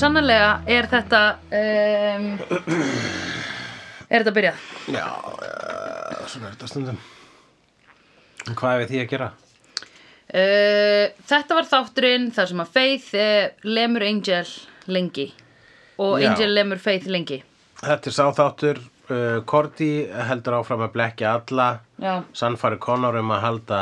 [0.00, 1.20] sannlega er þetta
[1.60, 2.26] um,
[4.10, 6.98] er þetta byrjað Já, uh, svona er þetta stundum.
[8.48, 9.28] En Hvað er við því að gera?
[10.30, 14.46] uh, þetta var þátturinn þar sem að Faith uh, lemur Angel
[14.90, 15.28] lengi
[16.00, 16.30] og Já.
[16.30, 17.42] Angel lemur Faith lengi
[17.80, 18.78] Þetta er sáþáttur.
[19.10, 19.86] Uh, Korti
[20.28, 21.68] heldur áfram að blekja alla.
[21.98, 23.78] já, Sannfari Connor um að halda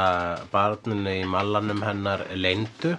[0.53, 2.95] barninu í mallanum hennar leyndu.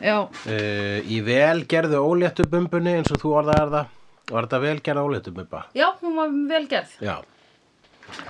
[0.00, 0.16] Já,
[0.46, 3.92] Uh, í vel gerðu óléttu bumbunni eins og þú orðaðar það.
[4.26, 5.64] Var þetta vel gerða óléttu bumba?
[5.74, 7.16] já, hún var vel gerð Já.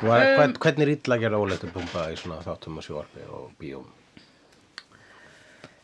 [0.01, 3.51] Og um, hvern, hvernig er illa gerða óléttu bumba í svona þáttum og sjóarfi og
[3.61, 3.87] bíum?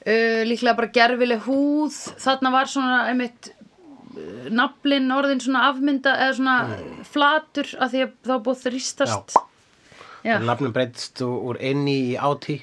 [0.07, 6.37] uh, líklega bara gerfileg húð þarna var svona einmitt uh, naflinn orðin svona afmynda eða
[6.39, 6.57] svona
[7.09, 9.39] flatur af því að þá búið þrýstast
[10.27, 10.37] já.
[10.43, 12.61] Nafnum breytist úr inni í áti.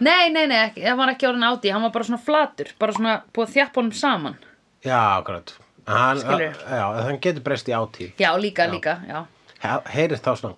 [0.00, 2.92] Nei, nei, nei, ekki, það var ekki orðin áti hann var bara svona flatur, bara
[2.92, 4.36] svona búið að þjappa honum saman
[4.84, 5.54] Já, akkurat.
[5.86, 6.50] Hann, Skilurðu?
[6.68, 8.10] já, hann getur breyst í áti.
[8.20, 9.24] já, líka, líka, já
[9.64, 10.54] He- Heyrist þá svona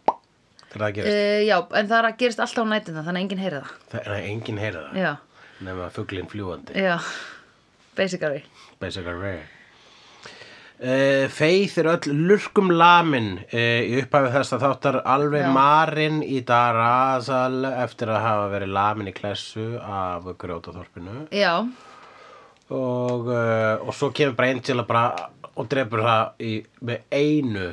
[0.73, 1.17] þegar það gerist.
[1.17, 3.71] uh, já, en það er að gerist alltaf á nætuna þannig að enginn heyri það
[3.93, 4.97] Það er enginn heyra það.
[5.03, 5.13] já,
[5.67, 6.75] Nefna fugglinn fljúandi.
[6.75, 6.97] já,
[7.97, 8.43] basically
[8.81, 9.47] Basically rare.
[10.77, 15.53] Uh, Faith er öll lurkum lamin uh, í upphafi þess að þáttar alveg Já.
[15.57, 21.23] marinn í Darazal eftir að hafa verið lamin í klessu af grjótaþorpinu.
[21.33, 21.55] Já,
[22.69, 25.07] og, uh, og svo kemur bara Angela bara
[25.57, 26.53] og drefur það í,
[26.85, 27.67] með einu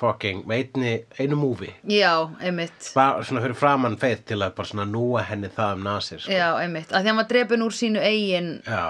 [0.00, 2.88] fucking, með einni, einu múfi já, einmitt.
[2.96, 6.32] Bara svona fyrir framann Faith til að bara svona núa henni það um nasir sko.
[6.32, 8.86] já, einmitt, að því hann var drepin úr sínu eigin Já,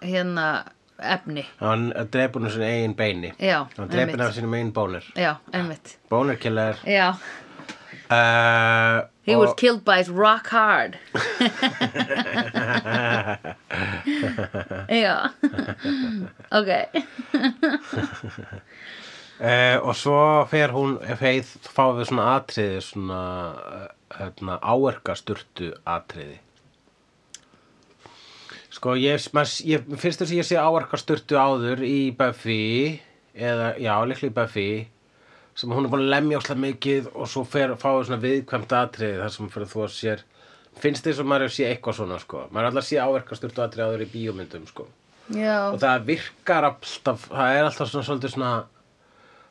[0.00, 0.46] hérna
[0.98, 1.46] efni.
[1.60, 3.32] Hann drefur henni sinni eigin beini.
[3.38, 5.98] Já, hann drefur af sinni eigin bónir já, einmitt.
[6.10, 7.14] Bónirkiller já,
[8.10, 10.98] uh, he was killed by his rock hard.
[14.88, 15.30] Já.
[16.52, 16.68] Ok.
[19.40, 23.20] Uh, og svo fer hún Faith, fáum við svona atriði svona
[23.52, 23.86] uh,
[24.16, 26.38] hérna, áerkasturtu atriði
[28.76, 32.60] sko ég, maður, ég fyrst þess að ég sé áerkasturtu áður í Buffy
[33.32, 34.68] eða, já, líklega í Buffy
[35.56, 39.22] sem hún er búin að lemja áslega mikið og svo fer fáið svona viðkvæmt atriði
[39.22, 40.24] þar sem fyrir þú að sér.
[40.76, 42.42] Finnst þess að maður er að sé eitthvað svona sko.
[42.50, 44.88] Maður er alltaf að sé áverkasturtu atriði áður í bíómyndum sko.
[45.32, 48.52] Já, og það virkar alltaf það er alltaf svona svolítið svona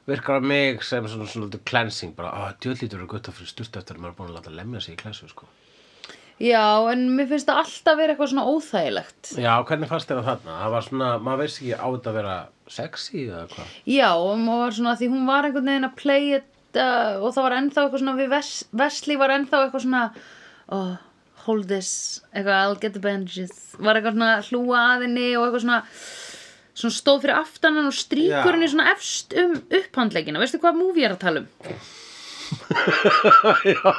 [0.06, 3.82] virkar á mig sem svona svona cleansing bara, að djöðlítur eru gott að fyrir sturt
[3.82, 5.50] eftir að maður er búin að láta lemja sig í klessu sko
[6.42, 10.28] já, en mér finnst það alltaf vera eitthvað svona óþægilegt já, hvernig fannst þér að
[10.32, 10.58] þarna?
[10.60, 12.36] það var svona, maður veist ekki á þetta að vera
[12.76, 16.36] sexy eða hvað já, og maður var svona því hún var einhvern veginn að play
[16.40, 18.52] it uh, og það var ennþá eitthvað svona við Ves
[18.84, 20.04] Vesli var ennþá eitthvað svona
[20.76, 20.94] oh,
[21.46, 21.92] hold this,
[22.34, 25.82] eitthvað I'll get the bandages var eitthvað svona hlúa að henni og eitthvað svona
[26.76, 31.08] svona stóð fyrir aftan hann og stríkur henni svona efst um upphandleggina veistu hvað movie
[31.08, 31.48] er að tala um?
[33.72, 33.94] já,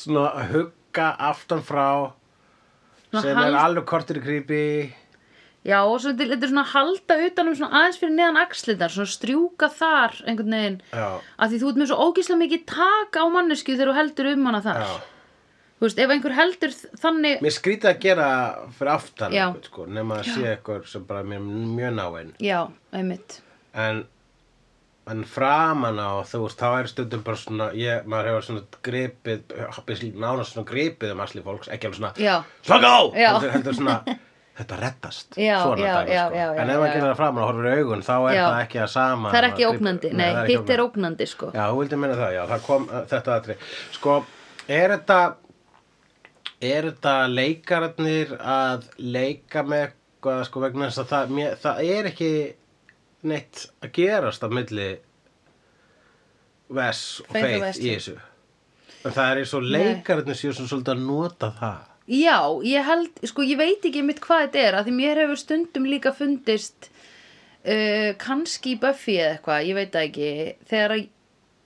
[0.00, 0.54] svona að
[0.94, 2.12] hugga aftan frá
[3.14, 4.94] sem er alveg kortir í creepy.
[5.64, 9.08] Já, og svo þetta er svona halda utan um svona aðeins fyrir neðan axlirnar, svona
[9.08, 11.06] strjúka þar einhvern veginn, já,
[11.38, 14.48] af því þú ert með svo ógeðslega mikið tak á mannesku þegar þú heldur um
[14.50, 14.82] hana þar.
[14.84, 15.10] já.
[15.74, 18.28] Þú veist, ef einhver heldur þannig, mér skrítið að gera
[18.76, 19.46] fyrir aftan Já.
[19.64, 22.30] sko, nema að sé eitthvað sem bara mér mjög náinn.
[22.44, 22.60] Já,
[22.94, 23.40] einmitt,
[23.72, 24.04] en
[25.12, 29.56] en framan á þú veist, þá er stundum bara svona ég, maður hefur svona gripið
[30.16, 33.28] nánast svona gripið um asli fólks ekki alveg svona, já, slaka á Já.
[33.34, 33.96] heldur, heldur svona,
[34.58, 36.36] þetta reddast Já, svona já, dæmi, já, sko.
[36.38, 36.94] já, já, en ef já, maður já.
[36.94, 38.44] gerir það framan og horfir í augun þá er Já.
[38.48, 40.84] það ekki að sama það er ekki að grípa- ógnandi, nei, það hitt er ógnandi.
[40.88, 41.50] ógnandi, sko.
[41.54, 43.56] Já, þú vildi minna það, já, það kom uh, þetta aðri.
[43.98, 44.16] Sko,
[44.68, 45.20] er þetta,
[46.64, 52.08] er þetta leikararnir að leika með eitthvað, sko, vegna þess að það, mér, það er
[52.14, 52.30] ekki
[53.28, 54.90] neitt að gerast á milli
[56.74, 57.88] Vess og Faith og Wesley.
[57.88, 58.14] í þessu.
[59.04, 61.90] En það er eins og leikararnir séu svona svolítið að nota það.
[62.04, 62.38] Já,
[62.68, 65.86] ég held, sko, ég veit ekki mitt hvað þetta er, af því mér hefur stundum
[65.88, 66.90] líka fundist,
[67.64, 70.30] uh, kannski í Buffy eða eitthvað, ég veit það ekki,
[70.68, 71.06] þegar að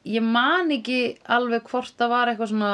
[0.09, 1.01] ég man ekki
[1.35, 2.73] alveg hvort það var eitthvað svona,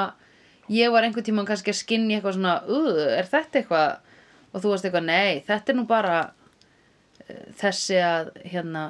[0.72, 4.19] ég var einhvern tímann kannski að skinni eitthvað svona, uh, er þetta eitthvað,
[4.52, 6.19] og þú varst eitthvað, nei, þetta er nú bara
[7.61, 8.85] þessi að, hérna,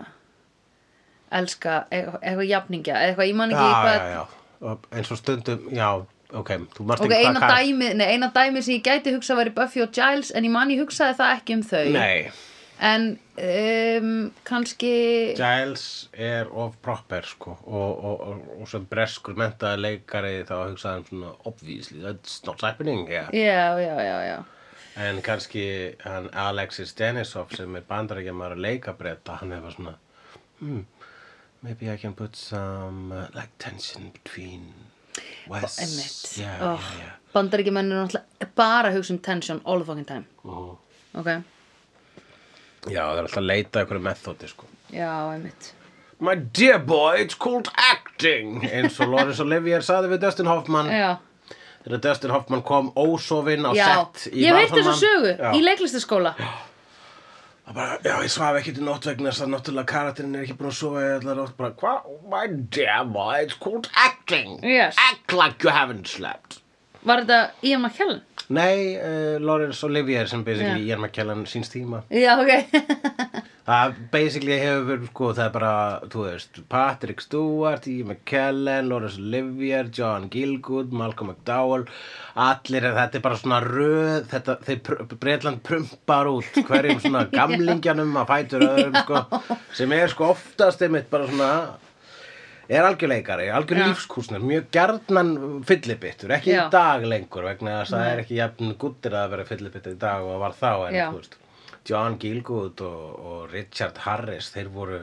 [1.35, 4.41] elska eitthvað, eitthvað jafningja, eitthvað, ég man ekki Já, hvað, já, já.
[4.65, 5.89] Og eins og stundum, já,
[6.41, 9.55] ok, þú marst Ok, ekki eina dæmi, nei, eina dæmi sem ég gæti hugsað væri
[9.59, 12.17] Buffy og Giles en ég man ég hugsaði það ekki um þau Nei,
[12.85, 13.07] en
[13.39, 14.95] um, kannski
[15.39, 20.95] Giles er of proper sko og, og, og, og sem breskur mentaði leikari þá hugsaði
[20.97, 23.31] hann svona obviously that's not happening yeah.
[23.33, 24.39] já, já, já, já
[24.97, 25.65] En kannski
[26.05, 29.95] hann Alexis Denisov sem er bandarækjamaður að leika breyta, hann hefur svona
[30.61, 30.85] hmm,
[31.67, 34.69] maybe I can put some uh, like tension between
[35.51, 37.17] West yeah, oh, yeah, yeah.
[37.35, 40.27] Bandaríkjumenn eru náttúrulega bara að hugsa um tension all the fucking time.
[40.45, 40.77] Mhm.
[41.15, 41.29] Ok,
[42.85, 45.73] Já, það er alltaf að leita einhverju methodi sko já, einmitt.
[46.21, 51.17] My dear boy, it's called acting eins og Loris Olivier saði við Dustin Hoffman Já,
[51.85, 53.85] þegar Dustin Hoffman kom ósofinn á já.
[53.89, 54.95] set í Ég veit Man.
[55.01, 55.51] sögu Já.
[55.53, 56.35] í leiklistaskóla.
[57.65, 60.57] Það bara, já, ég svaf ekki til nótt vegna þess að náttúrulega karakterinn er ekki
[60.59, 62.43] búin að sofa í allar nótt bara, hvað, my
[62.77, 64.97] dear boy, it's called acting Yes.
[65.01, 66.59] act like you haven't slept
[67.05, 68.21] Var þetta Ian McKellen?
[68.53, 70.95] Nei, uh, Lawrence Olivier sem basically Já.
[70.95, 72.51] Ian McKellen síns tíma Já, ok.
[73.65, 75.77] Það basically hefur, sko, það er bara,
[76.13, 81.87] þú veist, Patrick Stewart, Ian McKellen, Lawrence Olivier, John Gielgud, Malcolm McDowell,
[82.45, 88.35] allir, þetta er bara svona röð, þetta, þeir Breitland prumpar út hverjum svona gamlingjanum að
[88.35, 91.51] fætur öðrum, sko, sem er sko oftast einmitt bara svona,
[92.69, 93.87] er algjörleikari, algjör Já.
[93.91, 95.33] lífskúsnir, mjög gjarnan
[95.69, 96.67] fyllibittur, ekki Já.
[96.67, 100.01] í dag lengur vegna þess að það er ekki jafn guttir að vera fyllibittur í
[100.05, 101.37] dag og var þá en þú veist,
[101.85, 105.03] John Gielgud og, og Richard Harris, þeir voru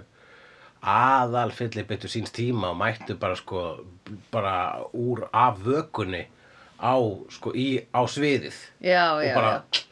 [0.82, 3.86] aðal fyllibittur síns tíma og mættu bara sko,
[4.34, 4.56] bara
[4.98, 6.26] úr af vökunni
[6.82, 6.98] á,
[7.30, 9.84] sko, í, á sviðið Já, og já, bara já.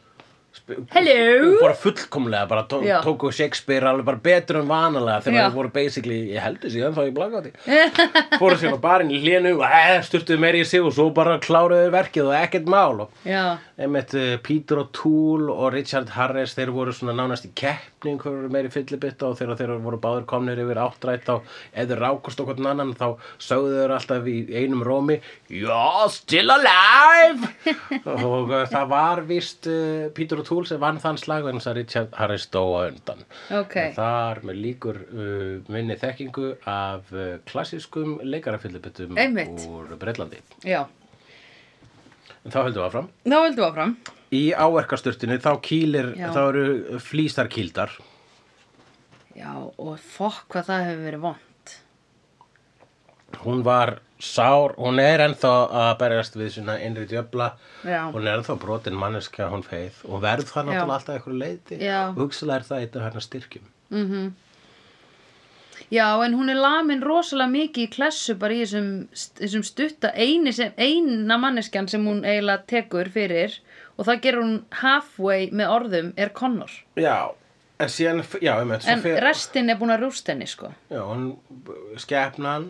[0.93, 1.57] Hello.
[1.61, 2.99] bara fullkomlega bara tó, Já.
[3.03, 5.43] tóku Shakespeare alveg bara betur en vanalega þegar Já.
[5.47, 7.53] þeir voru basically, ég heldur síðan þá ég blagati
[8.37, 11.39] fóru sér á barinn í hlénu og eh, sturtuðu meiri í sig og svo bara
[11.41, 13.25] kláruðu verkið og ekkert mál og
[13.79, 18.51] einmitt uh, Peter O'Toole og Richard Harris þeir voru svona nánast í keppni hver voru
[18.51, 22.93] meiri fyllibitta og þegar þeir voru báður komnir yfir áttrætt ef þeir rákust okkur annan
[22.97, 23.07] þá
[23.41, 25.19] sögðu þeir alltaf í einum rómi
[25.49, 27.47] You're still alive
[28.29, 31.77] og uh, það var vist uh, Peter O'Toole sem vann þann slag en þess að
[31.79, 33.23] Richard Harris dóa undan
[33.61, 33.75] ok.
[33.85, 39.63] En þar með líkur uh, minni þekkingu af uh, klassískum leikarafyllibittum Einmitt.
[39.69, 40.83] úr Breitlandi Já,
[42.43, 43.97] en þá höldum við áfram þá höldum við áfram.
[44.29, 46.27] Í áverkasturtinu þá kýlir, Já.
[46.35, 47.95] þá eru flýsarkýldar.
[49.33, 51.73] Já, og fokk hvað það hefur verið vond.
[53.45, 57.53] Hún var sár, hún er ennþá að berjast við svona innri djöfla.
[57.87, 58.01] Já.
[58.11, 60.03] Hún er ennþá brotin manneskja, hún feið.
[60.09, 61.79] Og verð það náttúrulega alltaf eitthvað leiti.
[61.79, 63.73] Og hugsalega er það eitt af hennar styrkjum.
[65.89, 68.89] Já, en hún er lamin rosalega mikið í klessu bara í þessum,
[69.39, 73.55] þessum stutta eini sem, eina manneskjan sem hún eiginlega tekur fyrir
[73.97, 76.75] og það gerur hún halfway með orðum er Connor.
[76.99, 77.31] Já,
[77.81, 80.69] en síðan, já, með, En restin er búin að rúst henni, sko.
[80.91, 81.31] Já, hún
[81.97, 82.69] skepnan,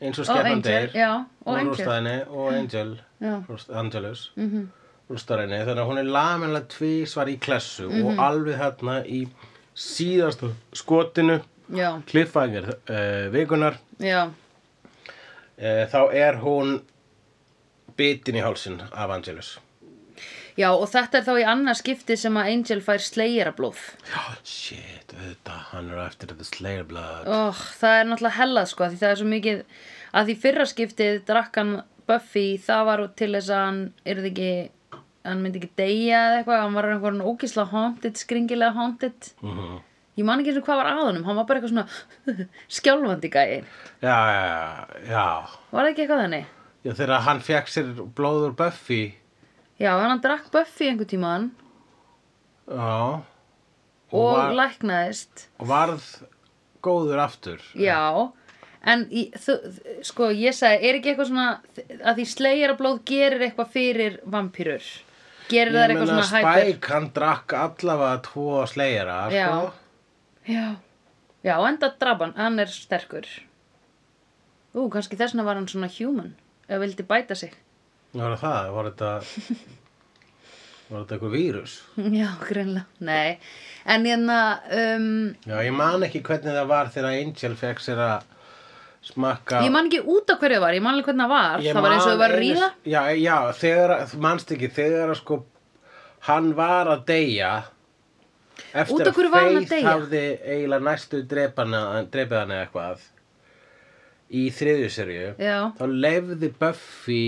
[0.00, 0.26] eins og
[0.62, 0.90] deyr.
[0.94, 3.00] já, og henni og Angel,
[3.48, 4.66] rúst, Angelus, mm -hmm.
[5.14, 5.64] rústaði henni.
[5.64, 8.06] Þannig að hún er laminlega tvísvar í klessu Mhm.
[8.06, 9.28] og alveg þarna í
[9.74, 14.24] síðastu skotinu, Já, kliffangir uh, vikunar, já,
[15.58, 16.80] uh, þá er hún
[17.96, 19.58] bitin í hálsin af Angelus.
[20.56, 23.76] já, og þetta er þá í annað skipti sem að Angel fær slegerablóð.
[24.14, 27.26] Já, shit, auðvitað, hann er eftir þetta Slayer Blood.
[27.30, 29.60] Oh, það er náttúrulega hellað sko því það er svo mikið
[30.16, 31.74] að því fyrra skiptið drakk hann
[32.06, 34.50] Buffy það var til þess að hann er ekki
[35.26, 39.32] hann myndi ekki deyja eða eitthvað hann var einhvern ógislega haunted, skringilega haunted.
[39.42, 39.76] Mm
[40.16, 42.46] ég man ekki eins og hvað var að honum hann var bara eitthvað svona
[42.78, 43.58] skjálfandi gæi.
[44.00, 44.46] Já, já,
[45.10, 45.24] já,
[45.72, 46.46] var það ekki eitthvað þannig?
[46.86, 49.02] Já, þegar hann fekk sér blóður Buffy,
[49.76, 51.50] Já, hann drakk Buffy einhvern tímann.
[52.64, 53.20] Já,
[54.12, 56.04] og var- læknaðist og varð
[56.86, 58.30] góður aftur Já,
[58.86, 59.56] en í, þú,
[60.06, 61.48] sko ég sagði, er ekki eitthvað svona
[62.04, 64.86] að því slegerablóð gerir eitthvað fyrir vampýrur?
[65.50, 66.70] Gerir það ég eitthvað meina svona hæpir?
[66.70, 69.46] Spike hann drakk allavega tvo slegjara Já.
[69.46, 69.72] sko.
[70.46, 70.66] Já,
[71.42, 73.26] já, enda drapan, hann er sterkur.
[74.76, 76.34] Ú, kannski þessna var hann svona human,
[76.68, 77.54] eða vildi bæta sig.
[78.14, 79.10] var það, var þetta
[80.90, 81.74] var þetta eitthvað vírus
[82.20, 82.86] Já, greinlega.
[83.08, 83.36] Nei,
[83.96, 84.38] en hérna,
[84.78, 85.10] um,
[85.46, 88.32] já, ég man ekki hvernig það var þegar Angel fekk sér að
[89.06, 91.64] smakka ég man ekki út af hverju það var, ég man alveg hvernig það var.
[91.66, 92.70] Ég það var eins og það var að ríða.
[92.94, 95.40] já, já, þegar, þú manst ekki þegar að sko
[96.26, 97.50] hann var að deyja
[98.76, 101.76] eftir hann að Faith hafði eiginlega næstu drepið
[102.40, 103.04] hann eða eitthvað
[104.36, 107.20] í þriðju serju Já, þá lefði Buffy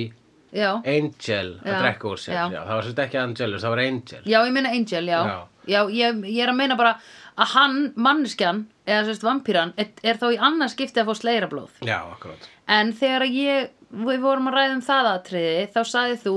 [0.54, 4.38] já, Angel að drekka úr sér það var sérst ekki Angelus, það var Angel já,
[4.46, 5.20] ég meina Angel, já.
[5.68, 5.80] Já.
[5.92, 6.94] Ég, ég er að meina bara
[7.38, 11.74] að hann, manneskjan, eða sérst vampíran, er, er þá í annað skipti að fá sleirablóð.
[11.84, 16.34] já, akkurat En þegar ég, við vorum að ræða um það atriði, þá sagði þú,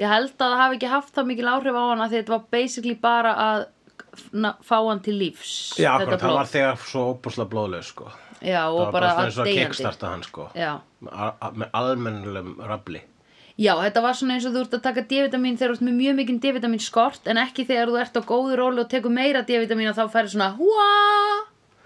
[0.00, 2.44] ég held að það hafi ekki haft það mikil áhrif á hana því þetta var
[2.52, 3.64] basically bara að
[4.64, 6.38] fá hann til lífs Já, akkurat, það blóð.
[6.38, 8.06] var þegar svo óbúslega blóðlega sko
[8.40, 10.46] já, Það var bara svona að að deyjandi kickstarta hann sko.
[10.56, 13.02] Með al- með almennilegum rafli
[13.56, 15.98] já, þetta var svona eins og þú ert að taka D-vitamin þegar þú ert með
[16.00, 19.42] mjög mikinn D-vitamin skort en ekki þegar þú ert á góðu róli og tekur meira
[19.46, 20.90] D-vitamin og þá færi svona húa!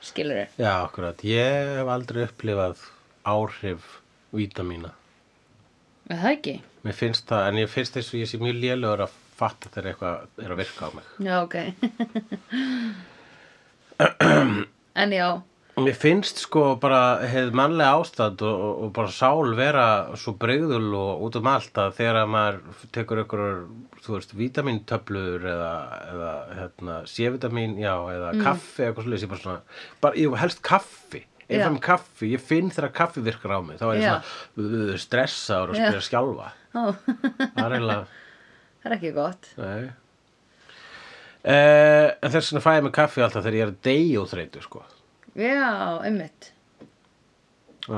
[0.05, 2.77] Skilur þér Já, akkurat, ég hef aldrei upplifað
[3.29, 3.83] áhrif
[4.35, 4.91] vítamína.
[6.11, 6.55] Er það ekki?
[6.87, 9.91] Mér finnst það, en ég finnst þess að ég sé mjög lélugur að fatta þegar
[9.93, 11.07] eitthvað er að virka á mig.
[11.29, 11.57] Já, ok.
[15.01, 15.29] En já
[15.81, 19.85] Mér finnst sko bara hefð mannlega ástand og, og, og bara sál vera
[20.19, 22.59] svo breyðul og út um allt að þegar að maður
[22.97, 23.43] tekur ykkur,
[24.05, 25.73] þú veist, vítamintöflur eða,
[26.11, 31.23] eða hérna, C-vitamin, já, eða kaffi eitthvað svolítið, ég bara svona, bara, ég helst kaffi,
[31.49, 34.13] ef með kaffi, ég finn þegar kaffi virkar á mig, þá er ég Já.
[34.55, 36.53] svona uh, stressaður og spyrir skjálfa.
[36.71, 36.83] Ó,
[37.57, 38.23] Það er eiginlega,
[38.85, 39.91] það er ekki gott nei.
[41.41, 44.29] Uh, en þess vegna fæ ég mig kaffi alltaf þegar ég er að deyja úr
[44.35, 44.83] þreytu, sko.
[45.39, 45.71] Já,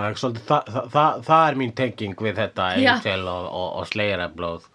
[0.09, 2.69] er, svolítið, það, það, það, það er mín tenging við þetta.
[2.79, 4.69] Angel og, og, og Slayerablóð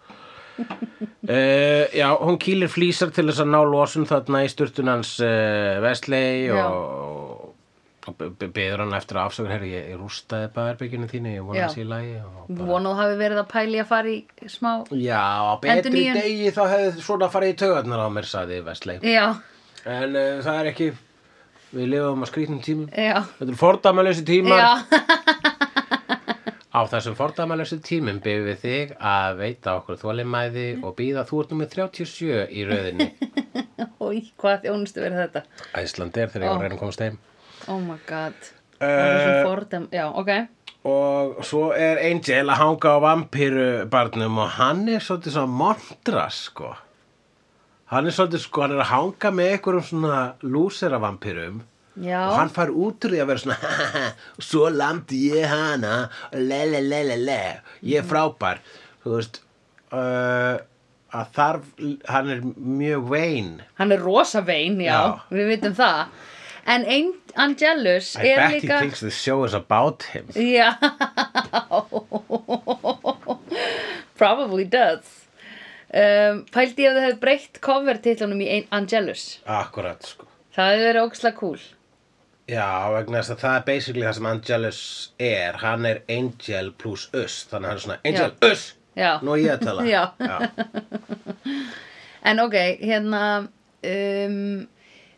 [0.58, 6.48] uh, Já, hún kýlir flýsar til þess að ná losun þarna í sturtunans uh, Wesley
[6.48, 6.64] Já.
[6.66, 7.54] og,
[8.08, 11.66] og beður hann eftir að afsökur herri, ég, ég rústaði baðarbygginu þínu ég vona Já.
[11.68, 14.18] að sé í lagi bara, Vonað hafi verið að pæli að fara í
[14.50, 16.22] smá Já, á betri Endurnýjun.
[16.22, 19.26] degi þá hefði svona farið í taugarnar á mér sagði Wesley Já,
[19.84, 20.90] en uh, það er ekki
[21.72, 24.62] við lifum á skrýtnum tímum já, Þetta er fordæmalösi tímar
[26.68, 31.54] Á þessum fordæmalösu tímum byrjum við þig að veita okkur þólimæði og býða þú ert
[31.54, 33.08] nummið 37 í röðinni.
[34.08, 35.42] Új, hvað þjónustu verið þetta?
[35.80, 37.18] Æsland er þegar ég var að komast heim.
[37.66, 40.28] Oh my god Uh, fordæm, Já, ok
[40.86, 46.70] og svo er Angel að hanga á vampírubarnum og hann er svolítið svona montras sko.
[47.88, 51.62] Hann er svolítið sko, hann er að hanga með einhverjum svona lúsera vampírum
[51.98, 53.58] Já, og hann fær út úr því að vera svona
[54.48, 55.94] svo lamdi ég hana
[56.36, 57.38] le le le le le
[57.82, 58.56] ég er frábær.
[59.02, 59.34] Þú veist
[59.90, 60.56] uh,
[61.16, 61.64] að þarf
[62.12, 65.00] hann er mjög vein hann er rosa vein, já, Já.
[65.32, 66.00] Við vitum það.
[66.68, 67.16] En An-
[67.48, 70.26] Angelus I er bet líka he thinks the show is about him.
[70.36, 70.76] Já.
[74.18, 75.27] Probably does
[75.92, 80.26] um, Pældi ég að það hefði breytt cover titlunum í An- Angelus akkurat sko
[80.58, 81.58] Það hefði verið ókslega cool
[82.48, 84.80] já vegna þess að það er basically það sem Angelus
[85.20, 88.52] er hann er Angel plus us þannig að hann er svona Angel Já.
[88.52, 88.62] us
[88.98, 89.10] Já.
[89.22, 90.02] nú er ég að tala Já.
[90.18, 90.38] já.
[92.28, 93.22] En ok, hérna
[93.84, 94.66] um,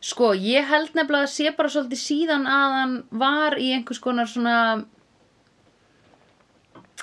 [0.01, 4.29] Sko, ég held nefnilega að sé bara svolítið síðan að hann var í einhvers konar
[4.31, 4.55] svona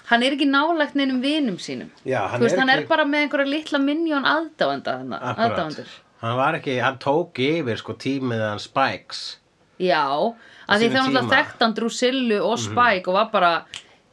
[0.07, 3.03] Hann er ekki nálægt neinum vinum sínum Já, hann veist, er hann er ekki- bara
[3.05, 5.87] með einhverja litla akkurat aðdáendur
[6.21, 9.37] hann var ekki, hann tók yfir sko tímið hann Spikes
[9.77, 10.05] Já,
[10.67, 11.13] að því þegar hann.
[11.13, 11.29] Mhm.
[11.35, 13.65] þekkt hann Drusillu og Spike og var bara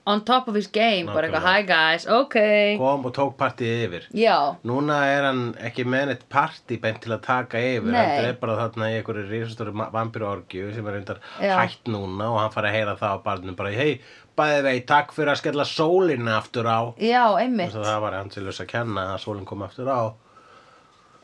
[0.07, 2.35] on top of his game, bara eitthvað, hi guys, ok
[2.77, 7.15] kom og tók partíð yfir Já, Núna er hann ekki með neitt partí beint til
[7.17, 8.03] að taka yfir Nei.
[8.19, 11.57] Hann er bara þarna í einhverju risastóri vampirorgju sem er reyndar Já.
[11.63, 14.01] hætt núna og hann fari að heyra það á barnum bara hei,
[14.39, 16.81] bæði vei, takk fyrir að skella sólinni aftur á.
[17.03, 17.75] Já, einmitt.
[17.75, 20.03] Það var Angelus að kenna að sólinn kom aftur á.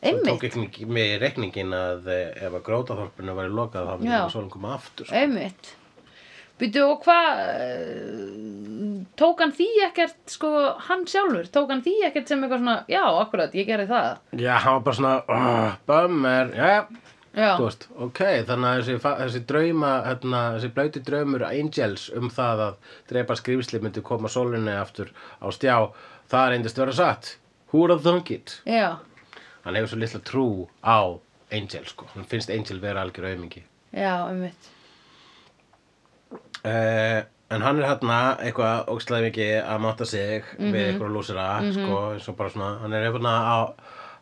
[0.01, 3.93] Einmitt, tók ekki með í reikningin að eh, ef að grótaþorpinu var í lokað þá
[3.99, 5.19] myndi sólinn koma aftur sko.
[5.19, 5.75] einmitt.
[6.61, 10.49] Býtu og hvað uh, tók hann því ekkert sko,
[10.89, 14.09] hann sjálfur, tók hann því ekkert sem eitthvað svona, já, akkurat, ég gerði það?
[14.37, 15.15] Já, hann var bara svona,
[15.89, 18.19] bummer, já, Já, veist, ok,
[18.49, 22.75] þannig að þessi, þessi drauma, hérna, þessi blauti draumur Angels um það að
[23.11, 25.77] drepa skrýfsli myndi koma sólinni aftur á stjá,
[26.31, 27.37] það reyndist vera satt.
[27.71, 28.61] Who would have thunk it?
[28.67, 28.97] já,
[29.63, 31.19] Hann hefur svo litla trú á
[31.51, 32.05] Angel, sko.
[32.15, 33.63] Hann finnst Angel vera algjör auðmingi.
[33.93, 34.69] já, einmitt
[36.63, 40.71] Uh, en hann er hérna eitthvað ógstlega mikið að máta sig Mhm.
[40.75, 43.73] við eitthvað lúsira, sko, eins og bara svona, hann er hérna á,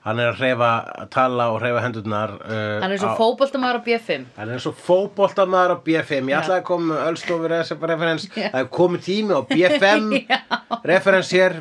[0.09, 0.69] hann er að hreyfa,
[1.03, 2.33] að tala og hreyfa hendurnar.
[2.41, 6.57] Uh, Hann er svo fótboltamaður á B5 Hann er svo fótboltamaður á BFM Ég ætlaði
[6.59, 8.49] að koma með Ölstofur referens Já.
[8.49, 10.11] Það er komið tími á BFM
[10.91, 11.57] Referens hér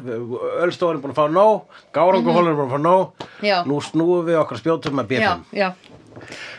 [0.64, 3.28] Ölstofur er búin að fá nóg Gáranguhólur er búin að fá nóg.
[3.47, 3.57] Já.
[3.69, 5.49] Nú snúum við okkar spjótum með BFM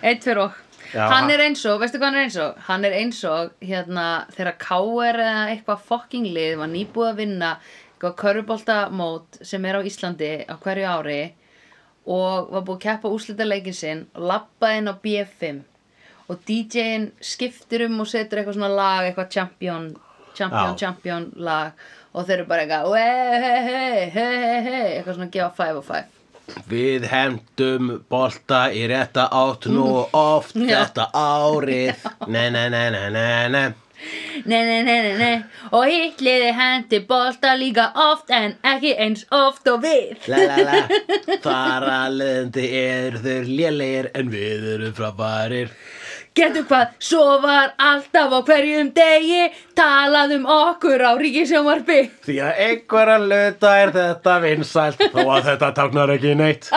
[0.06, 0.58] Eitt fyrir og
[0.90, 2.62] Já, Hann er eins og, veistu hvað hann er eins og?
[2.66, 7.52] Hann er eins og, hérna, þegar KR eða eitthvað fucking lið var nýbúið að vinna
[7.60, 11.20] eitthvað körfuboltamót sem er á Íslandi á hverju ári
[12.10, 15.60] og var búið að keppa úrslitaleikin sinn og labbaði inn á B5
[16.30, 19.90] og DJ-in skiptir um og setur eitthvað svona lag, eitthvað champion
[20.38, 20.78] champion, Já.
[20.78, 21.72] champion lag.
[22.14, 25.78] Og þeir eru bara eitthvað "Wey, hey, hey, hey, hey, hey, eitthvað svona gefa five
[25.78, 26.08] og five.
[26.70, 32.08] Við hendum bolta í rétta átt nú oft þetta árið.
[32.34, 33.68] Nei, nei, nei, nei, nei, nei
[34.46, 35.44] Nei, nei, nei, nei, nei.
[35.76, 40.16] Og hitliði hendi bolta líka oft en ekki eins oft og við.
[40.32, 40.78] La la la.
[41.44, 45.74] Þar að leðandi eru þeir lélegir en við erum frábærir.
[46.40, 52.00] Getur hvað, svo var alltaf á hverjum degi talað um okkur á ríkisjónvarpi.
[52.24, 56.66] Því að einhverja luta er þetta vinsælt þó að þetta táknar ekki neitt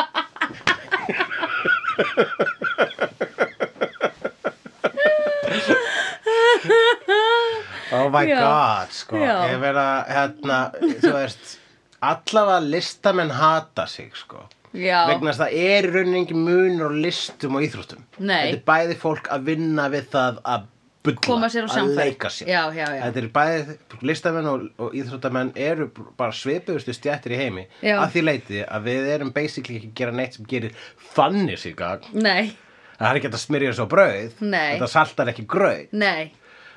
[7.92, 8.38] Oh my Já.
[8.40, 9.20] god, sko.
[9.20, 9.36] Já.
[9.52, 10.58] Ég verða, hérna,
[11.02, 11.58] þú veist
[12.02, 14.48] Allavega listamenn hata sig, sko.
[14.72, 18.04] Já, vegna þess að það er rauninni munur á listum og íþróttum.
[18.18, 18.54] Nei.
[18.54, 20.64] þetta er bæði fólk að vinna við það að
[21.04, 22.48] bulla, að leika sér.
[22.48, 23.02] Já, já, já.
[23.04, 23.76] þetta er bæði,
[24.08, 29.10] listamenn og, og íþróttamenn eru bara svipuðustu stjættir í heimi að því leiti að við
[29.18, 31.76] erum basically ekki að gera neitt sem gerir þannig sig
[32.16, 32.54] nei,
[32.96, 34.38] það er ekki að smyrja þessu á brauð.
[34.40, 35.92] Þetta saltar ekki grauð.
[35.92, 36.32] Nei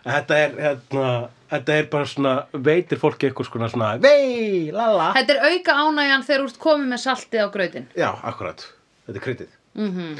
[0.06, 1.12] þetta er, hérna,
[1.52, 2.34] þetta er bara svona
[2.68, 5.12] veitir fólki eitthvað svona svona vei, lala.
[5.18, 8.68] Þetta er auka ánægjan þegar ert komið með saltið á grautin Já, akkurat,
[9.08, 9.56] þetta er kryddið.
[9.80, 10.20] Mm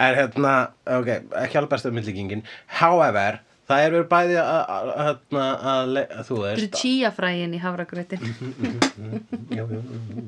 [0.00, 0.50] En hérna,
[0.86, 1.08] ok,
[1.42, 2.44] ekki alveg besta myndlíkingin
[2.78, 8.22] However, það er verið bæði að, að, að, þú Þetta veist eru chíafrægin í havragrautin
[9.50, 10.24] jú, jú, jú.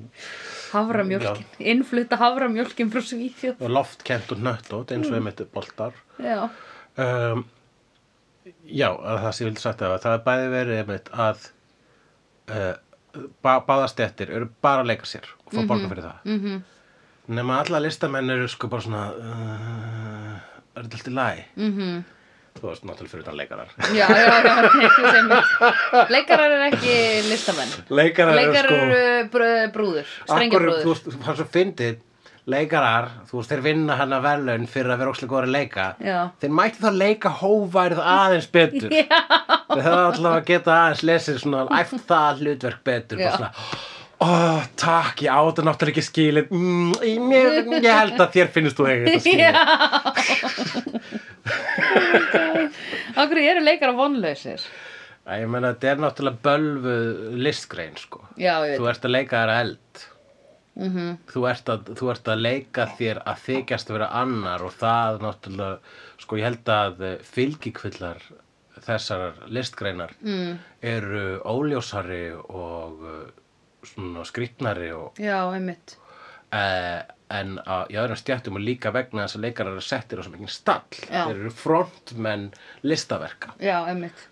[0.73, 3.59] Havramjólkin, innflutta havramjólkin frá Svíþjóð.
[3.61, 5.97] Og loftkent og nöttótt eins og einmitt boltar.
[6.17, 6.47] Já,
[6.97, 7.45] um,
[8.67, 11.45] Já, að það sem ég vildi sagt að það er bæði verið einmitt að
[12.51, 12.73] uh,
[13.45, 16.25] bá, báðastettir eru bara að leika sér og fá borga fyrir það.
[16.33, 16.57] mhm,
[17.39, 20.41] nema alla listamenn eru sko bara svona uh,
[20.75, 21.45] er þetta alltaf læg?
[21.61, 22.03] mhm.
[22.53, 23.71] Þú veist náttúrulega fyrir utan leikarar.
[23.97, 25.37] Já, já, já,
[26.13, 26.97] Leikarar er ekki
[27.31, 27.71] listamenn.
[27.89, 31.97] Leikarar, Leikarar eru sko eru brú- brúður, strengjabrúður veist, það er svo fyndið
[32.51, 35.85] leikarar, þú veist, þeir vinna hana verðlaun fyrir að vera óslega góður að leika.
[36.03, 36.19] Já.
[36.43, 38.91] þeir mætti þá leika hóværið aðeins betur.
[38.99, 39.05] Já,
[39.71, 43.53] þeir höfðu alltaf að geta aðeins lesið svona æft það hlutverk betur bara svona,
[44.19, 44.29] ó,
[44.83, 46.45] takk, ég átta náttúrulega ekki skilið.
[46.51, 49.55] Mm, ég, ég held að þér finnst þú ekki þetta skilið.
[53.23, 54.63] Okkur eru leikarar vonlausir?
[55.23, 58.25] Æ, ég meina, þetta er náttúrulega bölvuð listgrein, sko.
[58.41, 60.09] Já, þú ert að leika þér að eld
[60.79, 64.73] mm þú ert, að, þú ert að leika þér að þykjast að vera annar og
[64.79, 65.79] það náttúrulega,
[66.23, 68.23] sko ég held að eh, fylgikvillar
[68.83, 70.59] þessar listgreinar mm.
[70.81, 73.27] eru óljósari og eh,
[73.93, 75.97] svona skrýtnari og, Já, einmitt
[76.53, 77.03] uh,
[77.33, 80.33] en að, í öðrum stjættum og líka vegna þess að leikarar eru settir á svo
[80.35, 80.99] mikið stall.
[81.09, 81.23] Já.
[81.29, 82.45] þeir eru frontmenn
[82.87, 83.55] listaverka.
[83.63, 83.77] Já,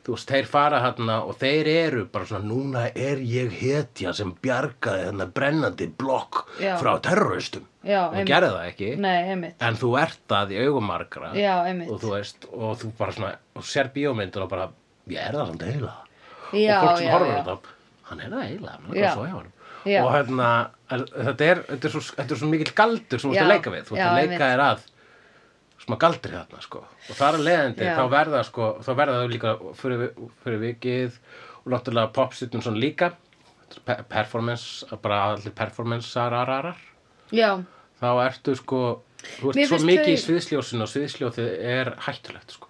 [0.06, 4.34] þú veist, þeir fara hérna og þeir eru bara svona, núna er ég hetja sem
[4.44, 6.74] bjargaði þennan brennandi blokk Já.
[6.80, 7.66] frá terroristum.
[7.80, 8.28] Já, og einmitt.
[8.28, 8.92] gerði það ekki.
[9.00, 9.16] Nei,
[9.56, 10.60] en þú ert það í
[11.70, 11.90] einmitt.
[11.90, 14.70] og þú veist, og þú bara svona og sér bíómyndur og bara,
[15.08, 15.64] ég er það samt
[16.50, 17.38] Já, og fólk sem já.
[17.40, 17.76] þetta
[18.10, 19.56] hann er það eiginlega, hann er það svo hjá honum
[19.88, 20.02] Já.
[20.04, 20.48] og hérna,
[20.90, 23.70] þetta er þetta er svo, þetta er svo mikill galdur sem þú ert að leika
[23.74, 23.84] við.
[23.88, 24.82] Þú ert að leika þér að
[25.80, 26.82] smá galdri þarna sko.
[27.08, 27.94] Og þar að leiðandi Já.
[27.96, 30.06] þá verða sko þá verða þau líka fyrir,
[30.44, 31.18] fyrir vikið
[31.64, 33.12] og náttúrulega popstjörnum svona líka.
[33.86, 36.76] Pe- performance, bara allir performance-ararar.
[37.30, 38.80] Þá ertu sko
[39.40, 42.66] þú ert svo mikið í þau- sviðsljósinu og sviðsljóðið er hættulegt sko.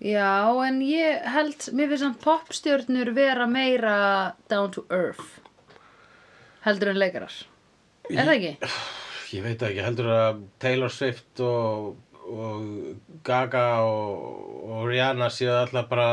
[0.00, 5.40] Já, en ég held Mér finnst samt popstjörnur vera meira down to earth
[6.66, 7.34] heldur en leikarar?
[8.10, 8.70] Er það ekki?
[9.36, 11.92] ég veit ekki, heldur að Taylor Swift og,
[12.26, 12.64] og
[13.26, 14.24] Gaga og,
[14.66, 16.08] og Rihanna séu allar bara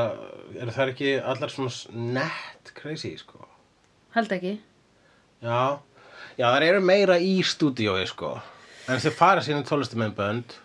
[0.58, 3.42] er það ekki allar svona nett crazy sko?
[4.16, 4.54] Held ekki.
[5.44, 5.80] Já,
[6.38, 8.38] já það eru meira í stúdíói sko.
[8.88, 10.56] En þeir fara síðan tónlistamennbönd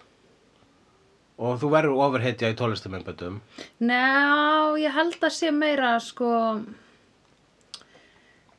[1.42, 3.40] og þú verður ofurhetja í tónlistamennböndum
[3.82, 6.30] Ná, ég held að sé meira sko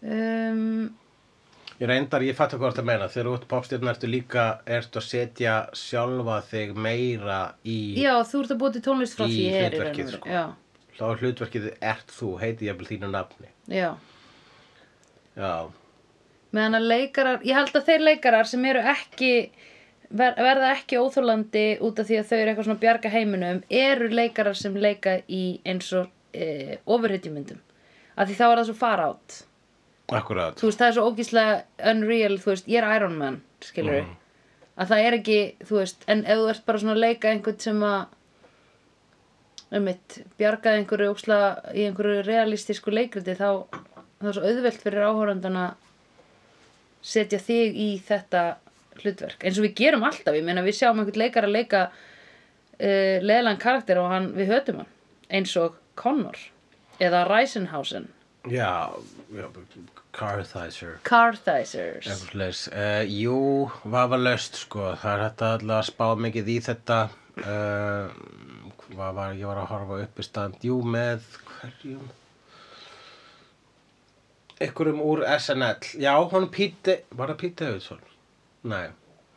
[0.01, 0.89] um,
[1.81, 3.09] Ég reyndar, ég fatt hvað þú ert að meina.
[3.11, 4.43] Þegar þú ert popstjarnar ertu líka
[4.77, 9.25] ertu að setja sjálfa þig meira í Já, þú ert að búið til tónlist frá
[9.25, 10.43] Í þér í hlutverkið, sko.
[10.93, 13.49] Þá er hlutverkið ert þú, heiti ég þínu nafni.
[13.73, 13.89] Já.
[15.33, 15.53] Já,
[16.53, 19.31] meðan að leikarar, ég held að þeir leikarar sem eru ekki
[20.13, 23.63] ver, verða ekki óþólandi út af því að þau eru eitthvað svona að bjarga heiminum
[23.73, 27.63] eru leikarar sem leika í eins og e, ofurhetjumyndum.
[28.13, 29.39] Af því þá er það svo far átt
[30.11, 30.55] akkurat.
[30.59, 31.63] Þú veist það er svo ógíslega
[31.93, 34.15] unreal þú veist ég er Iron Man skilur Mhm.
[34.77, 37.59] að það er ekki þú veist en ef þú ert bara svona að leika einhvern
[37.59, 38.05] sem að
[39.73, 45.07] um mitt bjargaði einhverju ógíslega í einhverju realistísku leikriti þá það er svo auðvelt fyrir
[45.07, 45.63] áhórandana
[47.03, 48.43] setja þig í þetta
[49.01, 49.41] hlutverk.
[49.43, 53.57] Eins og við gerum alltaf, ég meina við sjáum einhvern leikar að leika uh, leðlan
[53.59, 54.91] karakter og hann, við hötum hann
[55.33, 56.37] eins og Connor
[57.01, 58.07] eða Reisenhausen
[58.51, 58.91] Já,
[59.31, 59.45] já
[60.11, 63.37] Carthizer Carthizers uh, Jú,
[63.87, 64.89] vafalaust sko.
[64.99, 66.97] Það er alltaf að spá mikið í þetta.
[67.39, 68.11] Uh,
[68.93, 70.59] Hvað var, ég var að horfa upp í stand.
[70.67, 72.03] Jú, með hverjum?
[74.61, 78.03] Einhverjum úr SNL Já, hann Píti, var það Píti Auðsson?
[78.69, 78.85] Nei,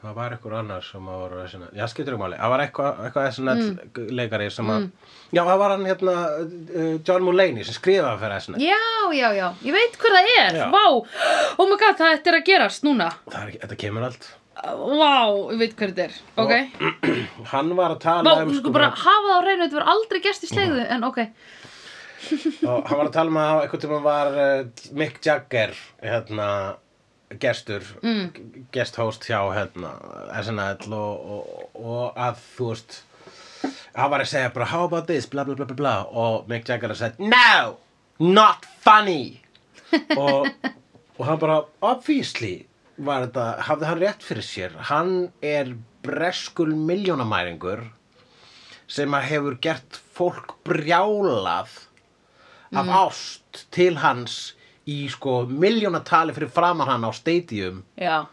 [0.05, 3.03] það var einhver annar sem að voru SNL Já, skiptir um máli, það var eitthvað,
[3.07, 4.89] eitthvað SNL leikari sem að
[5.35, 8.81] Já, það var hann hérna uh, John Mulaney sem skrifaði fyrir SNL Já,
[9.17, 10.59] já, já, ég veit hver það er.
[10.75, 10.83] Vá,
[11.57, 13.11] oh my god, það ættir að gerast núna.
[13.31, 14.29] Það er þetta kemur allt.
[14.57, 15.13] Vá,
[15.53, 16.17] ég veit hver þetta er.
[16.43, 16.55] Ok,
[17.53, 20.47] Hann var að tala um sko bara hafa það á reynu Þetta var aldrei gest
[20.47, 21.21] í slegðu, en ok.
[22.67, 26.49] Og hann var að tala um að einhvern tímann var uh, Mick Jagger hérna
[27.43, 28.27] gestur mm.
[28.75, 29.97] gesthóst hjá hérna
[30.43, 33.01] SNL og, og, og að þú veist
[33.97, 35.27] hann var að segja bara how about this?
[35.31, 35.97] Bla bla bla bla bla.
[36.07, 37.77] Og Mick Jagger að segja no,
[38.21, 39.41] not funny.
[40.19, 40.49] Og,
[41.15, 42.67] og hann bara obviously
[42.99, 44.73] var þetta, hafði hann rétt fyrir sér.
[44.89, 45.71] Hann er
[46.03, 47.85] breskul miljónamæringur
[48.91, 51.71] sem að hefur gert fólk brjálað
[52.75, 54.57] af ást til hans
[54.87, 57.83] í sko miljónatali fyrir framan hann á stadium.
[57.99, 58.27] Já,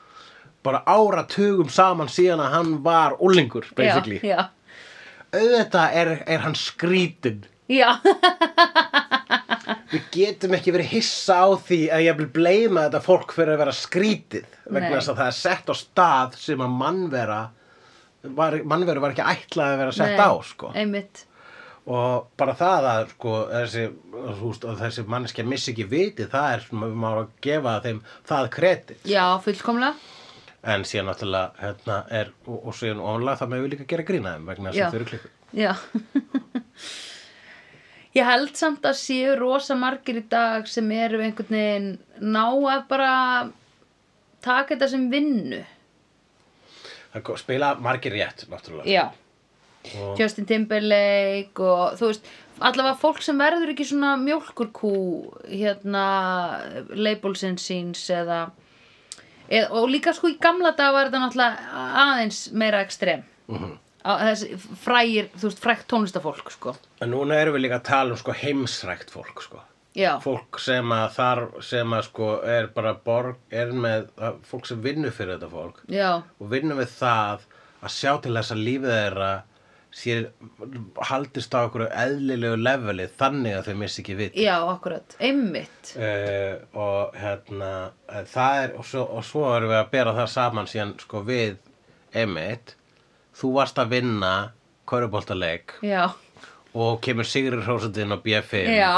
[0.63, 4.20] bara áratugum saman síðan að hann var úlingur basically.
[4.24, 4.46] já,
[5.34, 7.89] auðvitað er, er hann skrítin já,
[9.92, 13.62] við getum ekki verið hissa á því að ég vil bleima þetta fólk fyrir að
[13.63, 17.42] vera skrítið vegna þess að það er sett á stað sem að mannvera
[18.39, 20.72] var, mannveru var ekki ætlað að vera sett Nei, á sko.
[20.80, 21.26] einmitt
[21.84, 23.86] og bara það að sko, þessi,
[24.82, 29.08] þessi manneskja missi ekki viti, það er svona, maður að gefa þeim það kredit.
[29.10, 30.12] Já, fullkomlega.
[30.74, 34.38] En síðan náttúrulega hérna, er, og, og síðan ónlega það með við líka gera grína
[34.38, 35.74] þeim vegna þess að þau eru klikku Já.
[38.17, 41.88] Ég held samt að séu rosa margir í dag sem eru einhvern veginn
[42.22, 43.13] ná að bara
[44.46, 45.63] taka þetta sem vinnu.
[47.13, 48.86] Það spila margir rétt náttúrulega.
[48.89, 49.10] Já,
[50.00, 52.28] og, Justin Timberlake og þú veist
[52.63, 54.93] allavega fólk sem verður ekki svona mjólkurkú
[55.50, 56.04] hérna
[56.96, 58.46] labelsinn síns eða,
[59.50, 63.74] eða og líka sko í gamla dag var þetta náttúrulega aðeins meira ekstrem Mhm.
[64.04, 66.74] Á- þessi frægir, þú veist, frægt tónlistafólk sko.
[67.02, 69.60] en núna erum við líka að tala um sko heimsrækt fólk sko
[69.96, 74.08] Já, fólk sem að þar sem að sko er bara borg er með
[74.50, 77.39] fólk sem vinnur fyrir þetta fólk já, og vinnur við það
[77.84, 79.32] að sjá til þess að lífið þeirra
[79.93, 80.29] sér
[81.10, 84.38] haldist á okkur eðlilegu leveli þannig að þau missi ekki vit.
[84.39, 85.93] Já, akkurat, einmitt.
[85.93, 87.73] Uh, og hérna
[88.10, 91.21] uh, það er og svo, og svo erum við að bera það saman síðan sko
[91.27, 91.60] við
[92.13, 92.75] einmitt
[93.38, 94.34] þú varst að vinna
[94.89, 96.10] köruboltaleik Já,
[96.73, 98.91] og kemur Sigri Hrósundin á B5 já,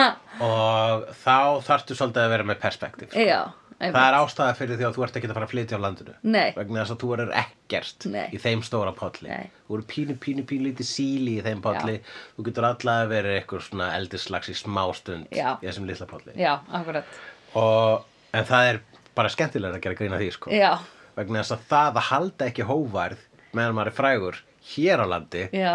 [0.48, 3.26] og þá þarftu svolítið að vera með perspektíf sko.
[3.26, 3.40] já
[3.82, 3.96] einmitt.
[3.98, 6.14] það er ástæða fyrir því að þú ert ekki að fara að flytja á landinu
[6.22, 6.52] Nei.
[6.56, 8.24] vegna þess að þú verður ekkert Nei.
[8.32, 9.50] í þeim stóra potli Nei.
[9.66, 11.98] þú verður pínu, pínu, pínu lítið síli í þeim potli
[12.36, 15.50] þú getur allavega verið eitthvað svona eldislags í smástund Já.
[15.60, 17.20] í þessum litla potli Já, akkurat
[17.58, 18.80] og, en það er
[19.18, 20.52] bara skemmtilega að gera grína því sko.
[20.56, 20.70] Já,
[21.18, 24.38] vegna þess að það að halda ekki hóvarð meðan maður er frægur
[24.72, 25.74] hér á landi já,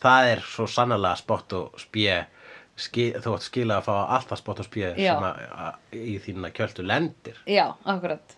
[0.00, 2.22] það er svo sannlega spott og spjö
[2.78, 5.12] ski, þú átt skila að fá alltaf spott og spjö Já.
[5.12, 7.40] sem að, að, í þína kjöldu lendir.
[7.48, 8.36] Já, akkurat.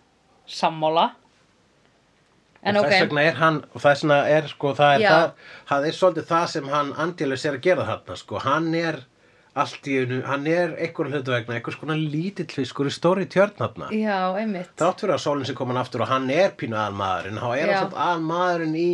[0.51, 1.11] Sammála.
[2.61, 5.87] En og þess vegna er hann og þess vegna er sko það er, það, það
[5.89, 8.43] er svolítið það sem hann Angelus er að gera þarna sko.
[8.45, 9.01] Hann er
[9.61, 13.57] allt í einu, hann er einhverjum hlutu vegna einhvers konar lítill fiskur í stóri tjörn
[13.59, 13.89] þarna.
[13.97, 14.71] Já, einmitt.
[14.79, 17.81] Þrátt fyrir að sólinn sé komin aftur og hann er pínu aðalmaðurinn, þá er hann
[17.81, 18.91] svolítið aðalmaðurinn í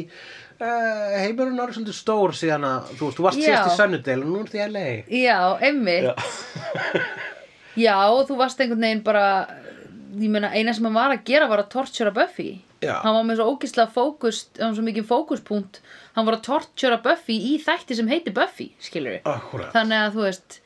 [0.60, 3.46] uh, heimurinn er svolítið stór síðan að, þú veist, þú varst Já.
[3.46, 5.38] síðast í Sunnudale og nú er því að lei Já,
[5.68, 6.28] einmitt.
[7.86, 9.24] Já, og þú varst einhvern veginn bara
[10.16, 12.62] Ég meina, eina sem hann var að gera var að tortura Buffy.
[12.80, 13.02] Já.
[13.02, 15.82] Hann var með svo ógislega fókust Hann var svo mikið fókuspunkt.
[16.16, 19.74] Hann var að tortura Buffy í þætti sem heiti Buffy Skilur við Akkúrat.
[19.76, 20.58] Þannig að þú veist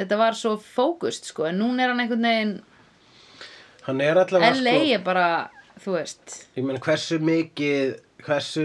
[0.00, 2.58] Þetta var svo fókust sko En núna er hann einhvern veginn
[3.86, 5.26] hann er allavega LA sko, er bara,
[5.80, 6.36] þú veist.
[6.58, 7.94] Ég menn hversu mikið
[8.26, 8.64] hversu,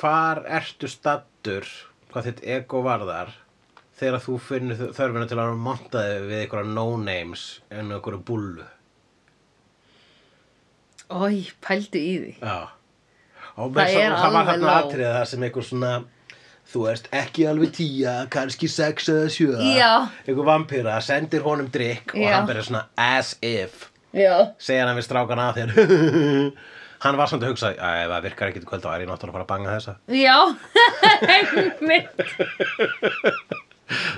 [0.00, 1.66] hvar ertu stattur
[2.12, 3.34] hvað þitt ego varðar
[3.96, 8.66] þegar þú finnur þörfina til að monta þig við einhverja no-names en einhverju bullu
[11.06, 12.30] Ói, pældu í því.
[12.42, 12.66] Já.
[13.56, 15.90] Og Það svo, það var þarna atrið það sem einhver svona
[16.66, 19.52] þú veist, ekki alveg tíja, kannski sex eða sjö.
[19.76, 19.92] Já.
[20.26, 22.32] einhver vampíra, sendir honum drikk og Já.
[22.34, 23.86] hann byrjar svona as if.
[24.16, 24.34] Já.
[24.58, 25.70] segja hann við strákan að þér
[27.06, 29.10] hann var svona að hugsa, að ef það virkar ekki til kvöld þá er ég
[29.10, 29.94] náttúrulega að fara að banga þessa.
[30.16, 30.38] Já,
[31.36, 32.14] einmitt.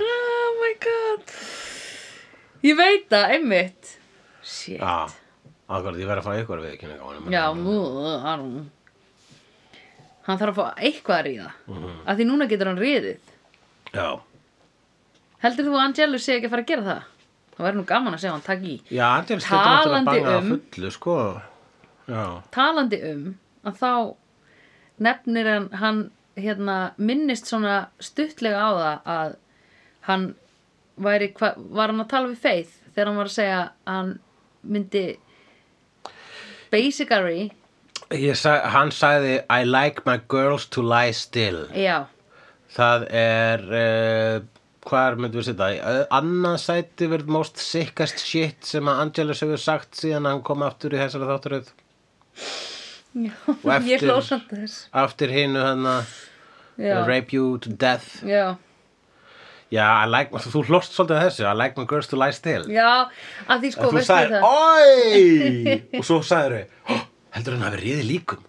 [0.09, 1.33] Oh my god.
[2.65, 3.93] Ég veit það, einmitt.
[4.43, 4.79] Shit.
[4.81, 5.09] Já,
[5.69, 7.75] akkurat, ég verð að fara ykkur við honum Já, nú,
[8.23, 8.47] hann
[10.25, 11.51] Hann þarf að fá eitthvað að ríða.
[11.69, 11.93] Mhm.
[12.05, 13.17] af því núna getur hann ríðið
[13.93, 14.09] Já,
[15.43, 17.03] Heldur þú að Angelus sé ekki að fara að gera það?
[17.55, 18.73] Það væri nú gaman að segja hann takk í.
[18.91, 20.49] Já Angel skildur náttúrulega að banga um...
[20.73, 21.15] fullu, sko
[22.09, 22.23] Já,
[22.55, 23.23] Talandi um
[23.67, 23.93] að þá
[25.05, 26.01] nefnir hann, hann
[26.39, 29.37] hérna, minnist svona stuttlega á það að
[30.09, 30.27] hann
[30.99, 34.13] væri, hva, var hann að tala við Faith þegar hann var að segja að hann
[34.63, 35.05] myndi
[36.73, 37.49] basically
[38.35, 41.67] sag, hann sagði I like my girls to lie still.
[41.77, 42.07] Já,
[42.69, 44.35] Það er, uh,
[44.85, 49.41] hvað er, myndum við setja, uh, annað sæti verið most sickest shit sem að Angelus
[49.41, 51.71] hefur sagt síðan hann kom aftur í þessari þátturöð.
[53.19, 56.11] Já Og eftir- ég hló samt þess Aftur hinu hann að
[56.79, 58.21] já, rape you to death.
[58.23, 58.55] já,
[59.69, 62.63] Já, I like, þú hlóst svolítið að þessu, I like my girls to lie still.
[62.73, 62.87] já
[63.45, 65.75] að því sko, En þú veistu sagðir, það oi!
[65.99, 67.03] og svo sagðir þau, oh,
[67.37, 68.45] heldur hann hafi riðið líkum.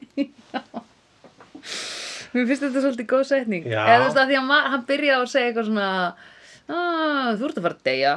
[2.30, 3.80] Mér finnst þetta svolítið góð setning Já.
[3.84, 5.86] Eða þú veist að því að hann, byrjaði að segja eitthvað svona
[6.70, 8.12] ah, Þú ert að fara að deyja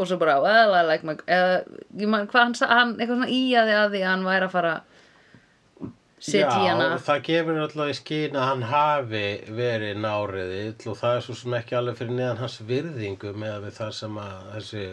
[0.00, 1.58] Og svo bara, well, I like my Eða,
[2.00, 4.91] hvað hann, sa- hann eitthvað svona íjaði að því að hann væri að fara í
[6.22, 6.46] Já,
[7.02, 9.22] það gefur alltaf í skýn að hann hafi
[9.56, 13.74] verið náriðill og það er svo sem ekki alveg fyrir neðan hans virðingu með við
[13.80, 14.84] það sem að þessi,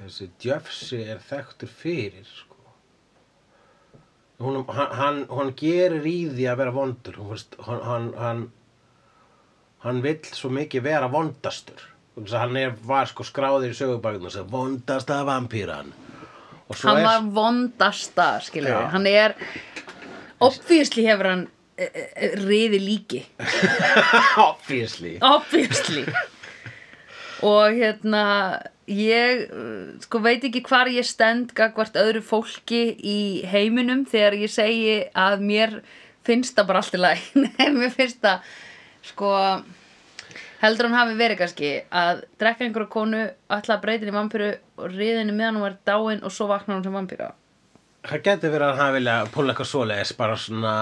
[0.00, 2.58] þessi djöfsi er þekktur fyrir sko.
[4.42, 7.22] hún, hann, hann, hann gerir í því að vera vondur.
[7.68, 8.44] Hann, hann,
[9.86, 11.86] hann, vill svo mikið vera vondastur.
[12.34, 15.94] Hann er, var sko skráður í sögubækuna sem vondasta vampíran.
[16.66, 18.82] Og svo Hann var vondasta, skilur Já.
[18.90, 19.38] Hann er
[20.44, 21.46] Obviously hefur hann
[21.78, 23.24] e, e, riði líki.
[24.48, 25.16] Obviously.
[25.24, 26.06] Obviously.
[27.44, 28.24] Og hérna
[28.90, 29.46] ég
[30.04, 35.44] sko veit ekki hvar ég stend gagvart öðru fólki í heiminum þegar ég segi að
[35.44, 35.78] mér
[36.24, 38.44] finnst það bara allt í læg Nei, mér finnst það
[39.04, 39.32] sko
[40.64, 43.24] heldur hann hafi verið kannski að drekka einhverja konu
[43.84, 46.96] breyta henni í vampíru og henni meðan hún var dáin og svo vaknar hún sem
[46.96, 47.32] vampíra
[48.04, 50.72] Það getur verið að hann vilja púla eitthvað svoleiðis, bara svona,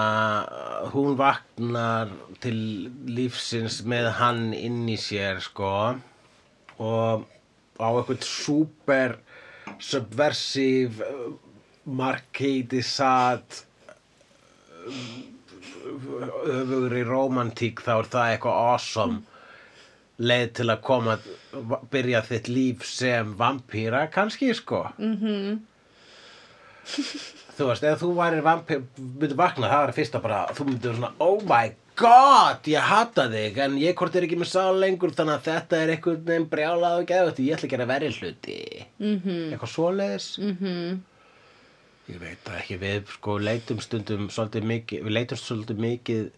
[0.43, 2.11] uh, hún vaknar
[2.43, 2.57] til
[3.07, 5.69] lífsins með hann inn í sér, sko,
[6.83, 7.23] og
[7.79, 9.15] á eitthvað super
[9.79, 11.31] subversiv, uh,
[11.87, 13.63] marketisat,
[16.43, 19.23] öfugri romantík, þá er það eitthvað awesome
[20.23, 21.15] leið til að koma,
[21.91, 24.89] byrja þitt líf sem vampíra, kannski, sko.
[27.57, 31.13] þú veist, ef þú værir vampir myndir vakna, það var fyrsta bara þú myndir svona,
[31.23, 35.39] oh my god ég hata þig, en ég hvort er ekki með sál lengur þannig
[35.39, 38.59] að þetta er einhvern veginn brjálað og geðvægt, ég ætla að gera verri hluti
[38.99, 39.49] -hmm.
[39.51, 41.01] eitthvað svoleiðis -hmm.
[42.09, 46.31] ég veit það ekki við sko leitum stundum svolítið mikið, við leitum svolítið mikið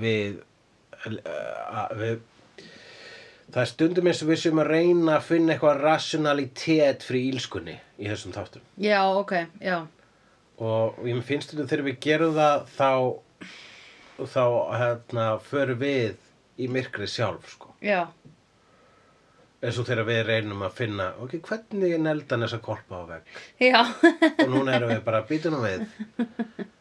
[0.00, 0.40] við
[1.06, 2.20] uh, við
[3.54, 7.76] Það er stundum eins og við sem að reyna að finna eitthvað rationalitet fyrir ílskunni
[8.02, 8.64] í þessum þáttum.
[8.82, 9.76] Já, ok, já.
[10.58, 12.90] Og ég finnst þetta þegar við gerum það þá
[14.34, 14.44] þá
[14.80, 16.18] hérna förum við
[16.58, 17.70] í myrkrið sjálf sko.
[17.82, 18.08] Já,
[19.64, 23.02] eins og þegar við reynum að finna ok, hvernig er neldan þess að korpa á
[23.08, 23.34] vegg?
[23.62, 23.80] Já.
[24.34, 25.86] Og núna erum við bara býtum við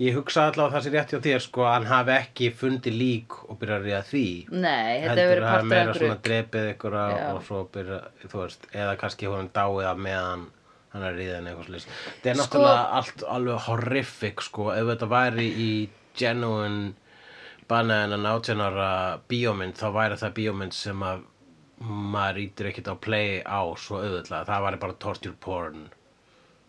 [0.00, 2.94] ég hugsa allavega að það sé rétt hjá þér sko að hann hafi ekki fundið
[2.96, 4.24] lík og byrjar í að því.
[4.50, 7.60] Nei, þetta heldur hefur verið að partur af meira einhverju svona drepið ykkur og svo
[7.74, 10.46] byrja, þú veist, eða kannski hún dáið að meðan
[10.90, 15.08] hann er ríðan eitthvað slýst þetta er Sko- náttúrulega allt alveg horrific sko, ef þetta
[15.12, 15.70] væri í
[16.18, 16.94] genuine
[17.70, 18.88] banna en að nátjánara
[19.30, 21.22] bíómynd þá væri það bíómynd sem að
[21.86, 25.86] maður ítir ekkert á play á svo auðvitað, það væri bara torture porn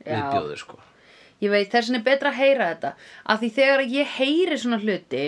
[0.06, 0.78] viðbjóður sko
[1.42, 2.92] Ég veit, þess vegna er betra að heyra þetta.
[3.34, 5.24] Af því þegar ég heyri svona hluti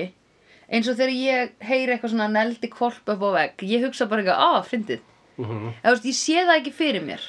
[0.74, 4.22] eins og þegar ég heyri eitthvað svona neldi kvolp upp á vegg ég hugsa bara
[4.22, 5.02] eitthvað, á, fyndið.
[5.34, 7.24] Eða, þú veist, ég sé það ekki fyrir mér.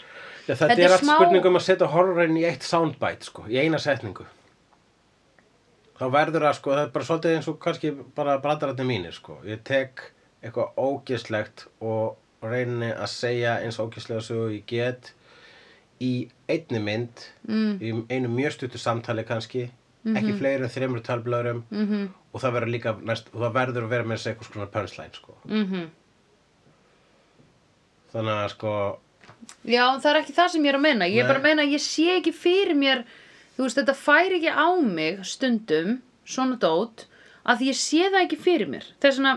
[0.44, 3.46] Já, þetta, Þetta er allt smá- spurning um að setja horrorinn í eitt soundbite sko,
[3.48, 4.26] í eina setningu.
[5.94, 9.38] Þá verður að sko, það er bara svolítið eins og kannski bara brandarætni mínir sko,
[9.48, 10.02] ég tek
[10.44, 15.12] eitthvað ógislegt og reyni að segja eins ógislega sögu ég get
[16.04, 16.10] í
[16.50, 17.72] einni mynd mm.
[17.80, 19.68] í einu mjög stuttu samtali kannski
[20.04, 22.08] ekki fleiri en þreymur talblöðurum -hmm.
[22.32, 25.16] og það verður líka næst, og það verður að vera með þessi eitthvað svona punchline
[25.16, 25.36] sko.
[25.48, 25.86] mhm
[28.14, 28.74] þannig að sko
[29.68, 31.64] Já, það er ekki það sem ég er að meina Ég er bara að meina
[31.66, 33.02] að ég sé ekki fyrir mér
[33.54, 37.06] Þú veist, þetta fær ekki á mig stundum, svona dót
[37.44, 39.34] að ég sé það ekki fyrir mér Það er svona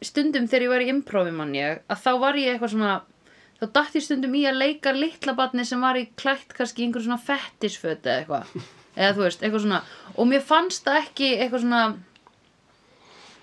[0.00, 2.94] stundum þegar ég var í improvi mann ég að þá var ég eitthvað svona
[3.60, 6.86] þá datt ég stundum í að leika litla batni sem var í klætt kannski í
[6.88, 8.54] einhver svona fettisföt eða eitthvað.
[9.00, 9.82] Eða þú veist, eitthvað svona.
[10.18, 11.82] Og mér fannst það ekki eitthvað svona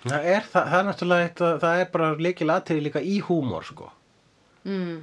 [0.08, 3.16] það er, það, það er náttúrulega eitt, að- það er bara líkil atriði líka í
[3.28, 3.88] húmor sko.
[4.68, 4.98] mm,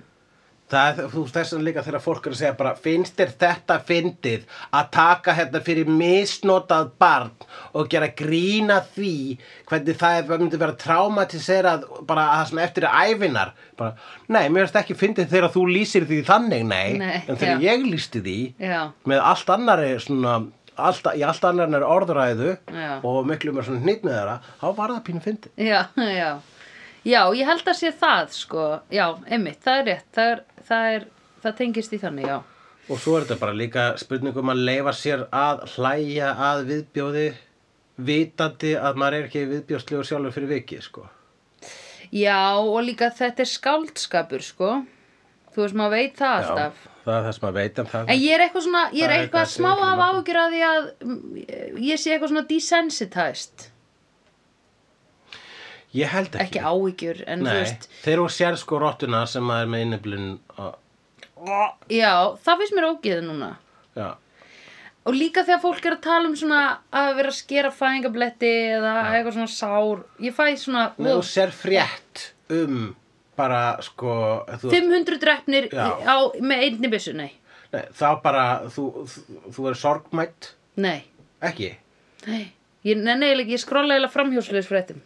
[0.65, 3.75] Það þú veist þess að líka þegar fólk er að segja bara finnst þér þetta
[3.86, 4.45] fyndið
[4.80, 7.30] að taka hérna fyrir misnotað barn
[7.78, 9.12] og gera grína því
[9.69, 13.93] hvernig það er, myndi vera traumatiserað bara að það svona eftir ævinar bara,
[14.25, 17.69] nei, mér finnst ekki fyndið þegar þú lýsir því þannig, nei, Nei, en þegar já.
[17.69, 20.39] ég lýsti því já, með allt annari svona
[20.75, 22.89] allt, í allt annari orðræðu Já.
[23.06, 25.54] og miklu mér svona hnýtt með þeirra þá var það pínu fyndið.
[25.62, 25.80] Já,
[26.19, 26.30] já
[27.05, 30.91] já, ég held að sé það sko já, einmitt, það er rétt það, er, það,
[30.97, 31.07] er,
[31.45, 32.37] það tengist í þannig, já
[32.85, 37.23] Og svo er þetta bara líka spurningum að leifa sér að hlæja að viðbjóði
[38.05, 41.05] vitandi að maður er ekki viðbjóðslegur sjálfur fyrir vikið, sko.
[42.13, 44.69] Já, og líka þetta er skáldskapur, sko.
[45.55, 46.83] Þú veist, maður veit það alltaf.
[47.05, 48.09] það er það sem maður veit um það.
[48.13, 50.61] En ég er eitthvað svona, ég er eitthvað þetta smá að ég- ágjur að því
[50.69, 51.19] að mm,
[51.89, 53.65] ég sé eitthvað svona desensitized.
[55.95, 56.43] Ég held ekki.
[56.45, 59.84] Ekki áhyggjur, en þú Nei, veist, þegar þú sér sko rottuna sem maður er með
[59.86, 60.25] inniblun
[60.60, 60.75] og,
[61.93, 62.12] já,
[62.45, 63.51] það finnst mér ógeð núna.
[63.95, 64.10] já,
[65.05, 68.93] Og líka þegar fólk er að tala um svona að vera að skera fæðingabletti eða
[69.13, 69.99] eitthvað svona sár.
[70.25, 72.95] Ég fæ svona, Nei, þú sér frétt um
[73.38, 74.15] bara sko,
[74.63, 75.86] þú, 500 drefnir Já.
[76.10, 77.31] á, með einni byssu, nei.
[77.73, 81.03] nei, þá bara þú, þú, þú er sorgmætt, Nei,
[81.43, 81.75] ekki?
[82.27, 82.45] nei.
[82.86, 85.01] Ég, nei, nei, ég skrolla eiginlega framhjósleis fréttum.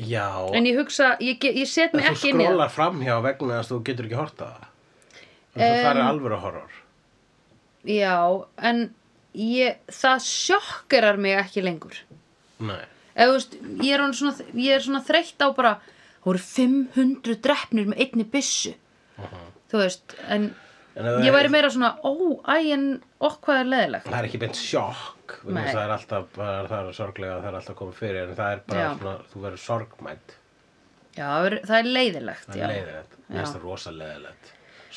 [0.00, 2.48] Já, En ég hugsa, ég, ég set mig þú ekki inn í það.
[2.48, 4.68] skrólar framhjá vegna þess að þú getur ekki horta það.
[5.52, 6.78] Um, það er alvöru horror.
[7.84, 8.14] Já,
[8.70, 8.80] en
[9.36, 11.98] ég, það sjokkerar mig ekki lengur.
[12.62, 12.80] Nei.
[13.12, 15.74] Eða, þú veist, ég er, svona, ég er svona þreytt á bara,
[16.22, 18.72] það voru 500 drefnir með einni byssu.
[19.72, 20.52] Þú veist, en
[20.92, 22.12] En ég væri meira svona, ó,
[22.52, 22.82] æ, en
[23.24, 24.08] okk hvað er leðilegt.
[24.10, 24.98] Það er ekki beint sjokk,
[25.42, 28.52] að það er alltaf, bara, það er sorglega, það er alltaf komið fyrir, en það
[28.56, 28.90] er bara Já.
[28.98, 30.36] svona, þú verður sorgmætt,
[31.16, 31.28] Já,
[31.66, 33.42] það er- leiðilegt, það er leiðilegt, mér Já.
[33.42, 34.52] finnst það rosa leiðilegt,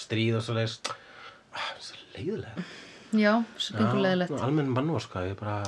[0.06, 2.74] stríð og svo leiðis, það er svo leiðilegt.
[3.16, 3.34] Já,
[3.80, 4.42] einhver leiðilegt.
[4.44, 5.62] Almenn mannvorska, ég bara,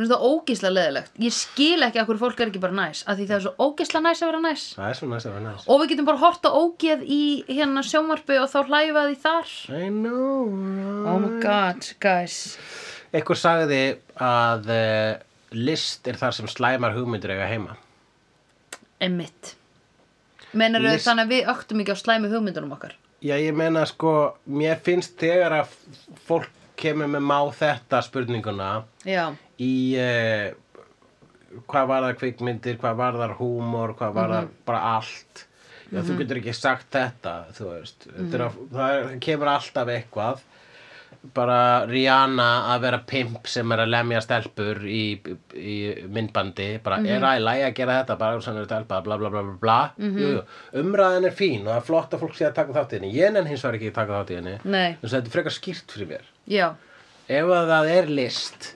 [0.00, 1.10] Þú veist það ógisla leiðilegt.
[1.20, 3.52] Ég skil ekki að hverju fólk er ekki bara næs, af því það er svo
[3.66, 4.62] ógisla næs að vera næs.
[4.78, 5.66] það er svo næst að vera næst.
[5.68, 7.18] Og við getum bara hort á ógeð í
[7.50, 9.50] hérna sjónvarpi og þá hlæfa því þar.
[9.76, 11.10] I know, right?
[11.10, 12.38] Oh my god, guys.
[13.10, 13.80] Einhver sagði
[14.22, 15.22] að uh,
[15.56, 17.76] list er þar sem slæmar hugmyndir eiga heima.
[19.02, 19.54] Emmitt.
[20.52, 22.96] Menar List- þannig að við öktum ekki á slæmi hugmyndunum okkar?
[23.20, 24.12] Já, ég meina sko,
[24.48, 25.74] mér finnst þegar að
[26.26, 26.48] fólk
[26.80, 28.68] kemur með má þetta spurninguna,
[29.04, 29.26] Já,
[29.60, 30.46] í uh,
[31.68, 35.42] hvað var það kvikmyndir, hvað var það húmor, hvað var það bara allt.
[35.90, 38.06] Já, þú getur ekki sagt þetta, þú veist.
[38.14, 40.42] Mm er að, það er, kemur alltaf eitthvað
[41.34, 45.02] bara Rihanna að vera pimp sem er að lemja stelpur í,
[45.52, 45.76] í
[46.08, 48.16] myndbandi bara er að lægi að gera þetta?
[48.22, 49.78] Bara sem er stelpa, bla bla bla bla bla.
[50.00, 50.42] Jú, jú.
[50.80, 53.14] umræðan er fín og það er flott að fólk sé að taka þátt í henni.
[53.18, 54.56] Ég nenn hins vegar ekki að taka þátt í henni.
[54.64, 56.30] Þess að þetta er frekar skýrt fyrir mér.
[56.50, 56.66] Já,
[57.28, 58.72] ef að það er list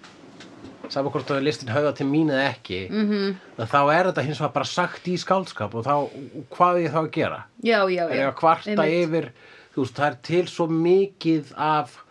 [0.93, 3.35] saman hvort er listin höfða til mín eða ekki -hmm.
[3.57, 5.97] þá er þetta hins vegar bara sagt í skáldskap og þá,
[6.53, 7.41] hvað er ég þá að gera?
[7.63, 8.21] Já, já, er já.
[8.21, 9.09] ég að kvarta Einmitt.
[9.09, 9.31] yfir
[9.75, 12.04] þú veist, það er til svo mikið af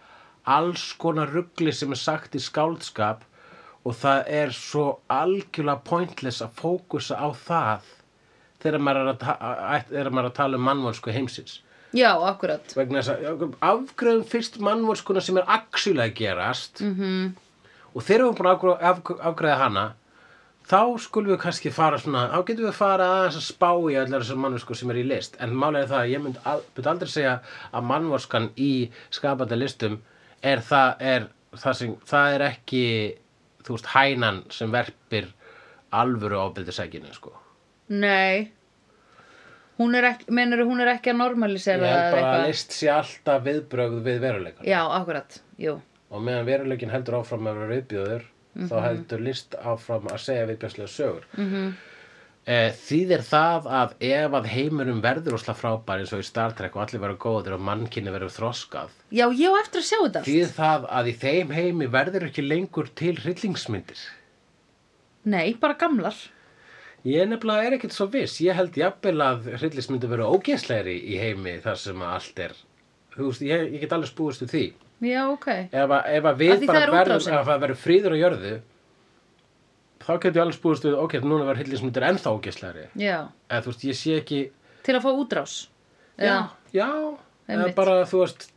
[0.45, 3.21] alls konar ruggli sem er sagt í skáldskap
[3.85, 7.81] og það er svo algjörlega pointless að fókusa á það
[8.63, 11.61] þegar maður er að, þegar maður er að tala um mannvonsku heimsins
[11.93, 12.71] Já, akkurat.
[12.75, 16.95] vegna þess að afgreðum fyrst mannvorskuna sem er að gerast Mhm.
[17.01, 17.33] -hmm.
[17.95, 19.93] og þegar við erum búin að af- afgreiða hana
[20.67, 24.21] þá skulum við kannski fara svona þá getum við fara aðeins að spá í allar
[24.23, 26.87] þessar mannvorsku sem er í list en málega er það að ég mynd, al, mynd
[26.87, 27.39] aldrei segja
[27.73, 29.99] að mannvorskan í skapandi listum
[30.43, 32.83] er það, er, það, sem, það er ekki
[33.63, 35.29] þú veist hænan sem verpir
[35.93, 37.33] alvöru ábyrðisækinu sko
[37.93, 38.51] Nei.
[39.77, 42.33] Hún er ekki, menur hún er ekki að ég normalisera það held eða bara að
[42.33, 42.51] eitthvað?
[42.51, 45.79] list sé alltaf viðbrögð við veruleikan Já, akkurat, jú.
[46.13, 48.27] og meðan veruleikin heldur áfram að vera viðbjóður
[48.69, 51.73] þá heldur list áfram að segja viðbjóðslega sögur -hmm.
[51.73, 51.92] Eh,
[52.43, 56.83] þýðir það að ef að heimurum verður ósla frábær eins og í Star Trek og
[56.83, 60.51] allir verður góðir og mannkinni verður þroskað Já, ég á eftir að sjá þetta þýðir
[60.57, 64.03] það að í þeim heimi verður ekki lengur til hryllingsmyndir?
[65.23, 66.17] Nei, bara gamlar.
[67.07, 68.41] ég nefnilega er ekkert svo viss.
[68.43, 72.57] Ég held jafnvel að hryllingsmyndir verður ógeðslegri í heimi þar sem að allt er.
[73.13, 74.65] Þú veist, ég, ég get alveg spúist við því.
[75.03, 75.47] Já, ok.
[75.71, 78.53] ef að, ef að við því bara er verðum ef það verður fríður á jörðu
[80.07, 83.17] þá getur ég alveg spúist við ok, núna verður hryllingsmyndir ennþá ógeðslegri Já,
[83.49, 84.41] eða þú veist, ég sé ekki
[84.83, 85.53] til að fá útrás.
[86.19, 86.37] já,
[86.75, 86.89] já
[87.47, 88.49] eða bara þú veist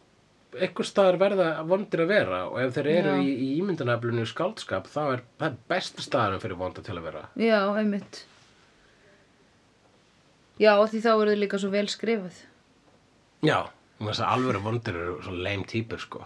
[0.56, 3.22] einhver staðar verða vondir að vera og ef þeir eru Já.
[3.28, 7.58] í, í ímyndunaflunni skáldskap þá er það besti staðurinn fyrir vonda til að vera Já,
[7.76, 8.22] einmitt.
[10.56, 12.38] Já, því þá eru þið líka svo vel skrifað.
[13.44, 13.58] já,
[14.00, 16.24] þess að alvöru vondir eru svo leim típur sko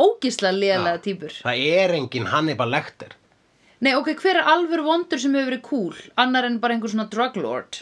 [0.00, 1.02] Ógislega lélega Já.
[1.04, 1.34] típur.
[1.44, 3.12] það er engin Hannibal Lecter
[3.80, 5.94] Nei, ok, hver er alvöru vondur sem hefur verið cool?
[6.20, 7.78] Annar en bara einhver svona drug lord.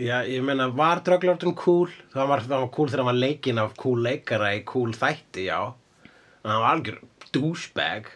[0.00, 3.58] já, ég meina, var Dröglordin cool það var, það var cool þegar hann var leikinn
[3.60, 5.58] af cool leikara í cool þætti, já
[6.44, 7.00] en hann var algjör
[7.34, 8.06] douchebag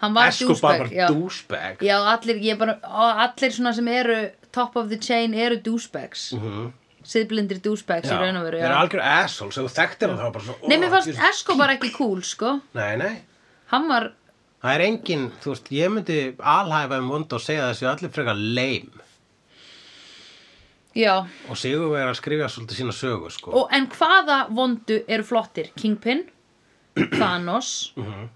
[0.00, 1.06] Hann var Escobar douchebag, var já.
[1.12, 2.78] douchebag Já, allir, ég bara,
[3.26, 4.16] allir svona sem eru
[4.52, 6.32] top of the chain eru douchebags.
[6.32, 6.72] Mm Mhm.
[7.04, 8.80] Siðblindir douchebags í raun og veru, eru já.
[8.80, 11.24] algjör assholes ef þú þekktir hann þá var bara svo Nei, mér "Ó, fannst Jesus."
[11.30, 12.60] Escobar ekki cool, sko.
[12.74, 13.22] nei, nei
[13.70, 14.12] Hann var,
[14.60, 18.36] Það er engin, þú veist, ég myndi alhæfa um vond og segja þessi allir frekar
[18.36, 18.90] leim
[20.96, 21.14] já.
[21.48, 23.52] og Sigur er að skrifa svolítið sína sögu, sko.
[23.56, 25.70] Og, en hvaða vondu eru flottir?
[25.80, 26.26] Kingpin,
[27.18, 28.28] Thanos, Mhm.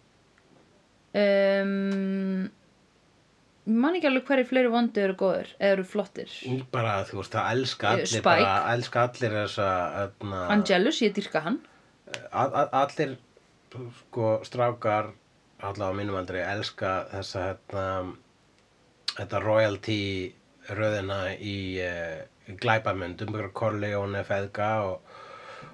[1.15, 2.51] um,
[3.65, 6.31] ég man ekki alveg hverju fleiri vondu eru góður, eða eru flottir.
[6.73, 9.69] Bara, þú veist, það elska allir, bara, elska allir þessa,
[10.07, 11.61] öðna, Angelus, ég dyrka hann.
[12.33, 13.17] allir,
[13.75, 15.13] sko, strákar,
[15.63, 17.87] allavega mínum aldrei, elska þessa, hérna,
[19.15, 20.01] þetta royalty
[20.75, 22.25] röðina í uh,
[22.61, 25.15] glæpamyndum, bara Corleone, Feðga og,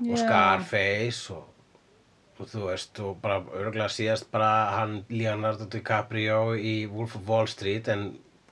[0.00, 0.20] og Já.
[0.24, 1.46] Scarface og,
[2.38, 7.50] og þú veist, og bara örgulega síðast bara hann Leonardo DiCaprio í Wolf of Wall
[7.50, 8.10] Street en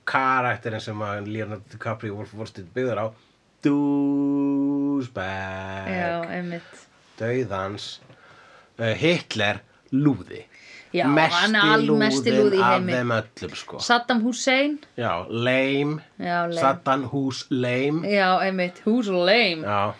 [0.09, 3.07] karakterin sem Leonardo DiCaprio í Wolf of Wall Street byggður á
[6.31, 6.85] einmitt.
[7.19, 7.97] dauðans
[8.79, 9.59] uh, Hitler
[9.91, 10.45] lúði
[10.93, 12.91] Já, hann almesti lúði í heimi.
[12.91, 16.01] af þeim öllum sko Saddam Hussein, já, lame.
[16.57, 19.63] Saddam Hús lame já, einmitt, lame.
[19.63, 19.93] já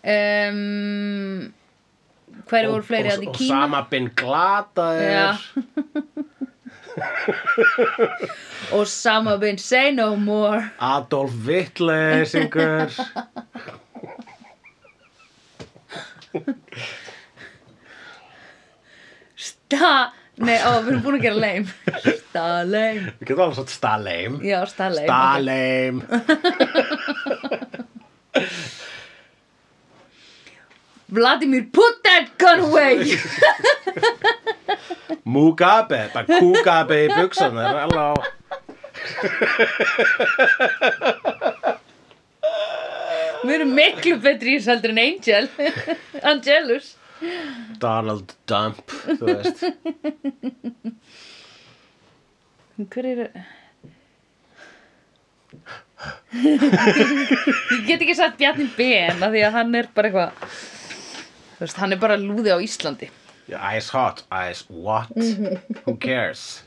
[0.00, 1.52] Um,
[2.48, 3.58] hverju voru fleiri að í og, og Kína?
[3.66, 5.36] sama bin glataður Já.
[8.80, 10.70] Osama bin say no more.
[10.80, 12.88] Adolf Hitler syngur
[19.36, 20.12] Sta...
[20.40, 21.68] Nei, ó, við erum búin að gera lame.
[22.30, 23.12] Sta lame.
[23.20, 25.06] við getum alveg svo Stalheim Já, sta lame.
[25.08, 25.96] Stalheim
[31.10, 33.16] Vladimir, put that gun away.
[35.34, 38.14] Mugabe, bara Kugabe í buksunar halló
[43.42, 45.48] við erum miklu betri í þessu heldur en Angel.
[46.32, 46.86] Angelus.
[47.82, 49.64] Donald Dump þú veist
[52.80, 53.18] Hver er...
[56.32, 60.30] Ég get ekki sagt Bjarni Ben af því að hann er bara eitthvað
[61.58, 63.10] Þú veist, hann er bara lúði á Íslandi
[63.50, 65.10] Ice hot, ice what?
[65.84, 66.62] Who cares?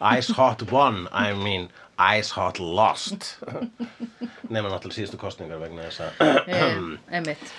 [0.00, 3.36] Ice hot one, I mean Ice hot lost
[4.46, 6.12] Nefna náttúrulega síðustu kostningar vegna þess að
[6.54, 7.50] um, Einmitt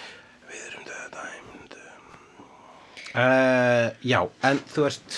[0.47, 1.75] Við erum döðdæmd
[3.17, 5.17] uh, Já, en þú veist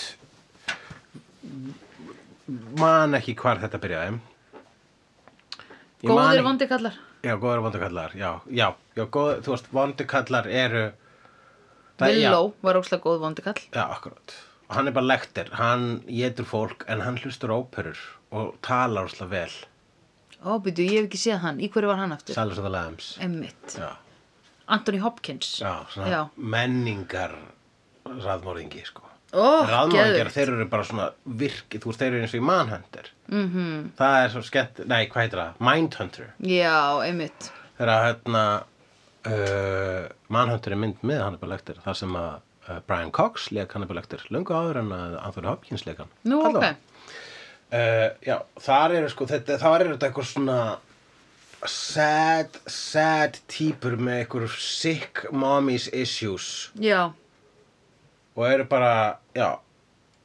[2.80, 4.18] man ekki hvar þetta byrjaði
[6.00, 9.66] Ég man Góðir ekki- vondi kallar Já, góður vondukallar, já, já, já góð, þú veist,
[9.76, 10.84] vondukallar eru
[12.00, 14.32] það- já, Villó var óslega góð vondi kall Já, akkurat.
[14.70, 17.98] Og hann er bara lektir, hann getur fólk en hann hlustur óperur
[18.32, 19.52] og talar óslega vel.
[20.46, 22.32] Ó, byrju, ég hef ekki séð hann Í hverju var hann aftur?
[22.32, 23.18] Silence of the Lambs.
[23.20, 23.90] Einmitt Já,
[24.68, 26.30] Anthony Hopkins já, svona Já.
[26.38, 27.36] menningar
[28.18, 29.06] raðmóringi, sko.
[29.30, 31.06] Ó, Raðmóringar, þeir eru bara svona
[31.38, 33.10] virki, þú veist, þeir eru eins og í Manhunter.
[33.30, 33.46] Mm.
[33.52, 33.88] -hmm.
[34.00, 35.60] Það er svo skemmt, nei, hvað heitir það?
[35.70, 36.32] Mindhunter.
[36.42, 38.44] Já, einmitt Þegar hérna,
[39.26, 42.32] uh, Manhunter er mynd með Hannibal Lecter, þar sem að
[42.68, 46.10] uh, Brian Cox leik Hannibal Lecter, löngu áður en að Anthony Hopkins leik hann.
[46.24, 46.74] Nú, Allavega.
[46.74, 46.88] ok
[47.70, 50.78] Uh, já, þar eru sko, þetta, þar eru þetta eitthvað svona
[51.70, 57.12] sad, sad típur með eitthvað sick mommy's issues Já,
[58.40, 58.92] og eru bara,
[59.36, 59.50] já,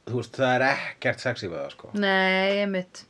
[0.08, 1.92] þú veist, það er ekkert sexy við það, sko.
[2.00, 3.04] nei, einmitt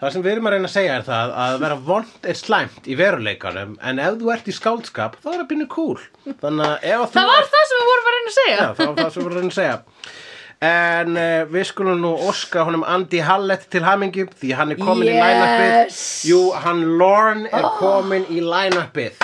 [0.00, 2.86] Það sem við erum að reyna að segja er það að vera vond er slæmt
[2.88, 5.98] í veruleikanum en ef þú ert í skáldskap þá er það býnir cool.
[6.40, 8.68] Þannig að ef þú Það var það sem við vorum að reyna að segja Já,
[8.78, 9.76] það var það sem við erum að reyna að segja.
[10.70, 15.08] En uh, við skulum nú óska honum Andy Hallett til hamingju því hann er komin
[15.08, 15.20] í Yes.
[15.20, 16.00] line-upið.
[16.32, 19.20] Jú, hann Lorne er komin í line-upið.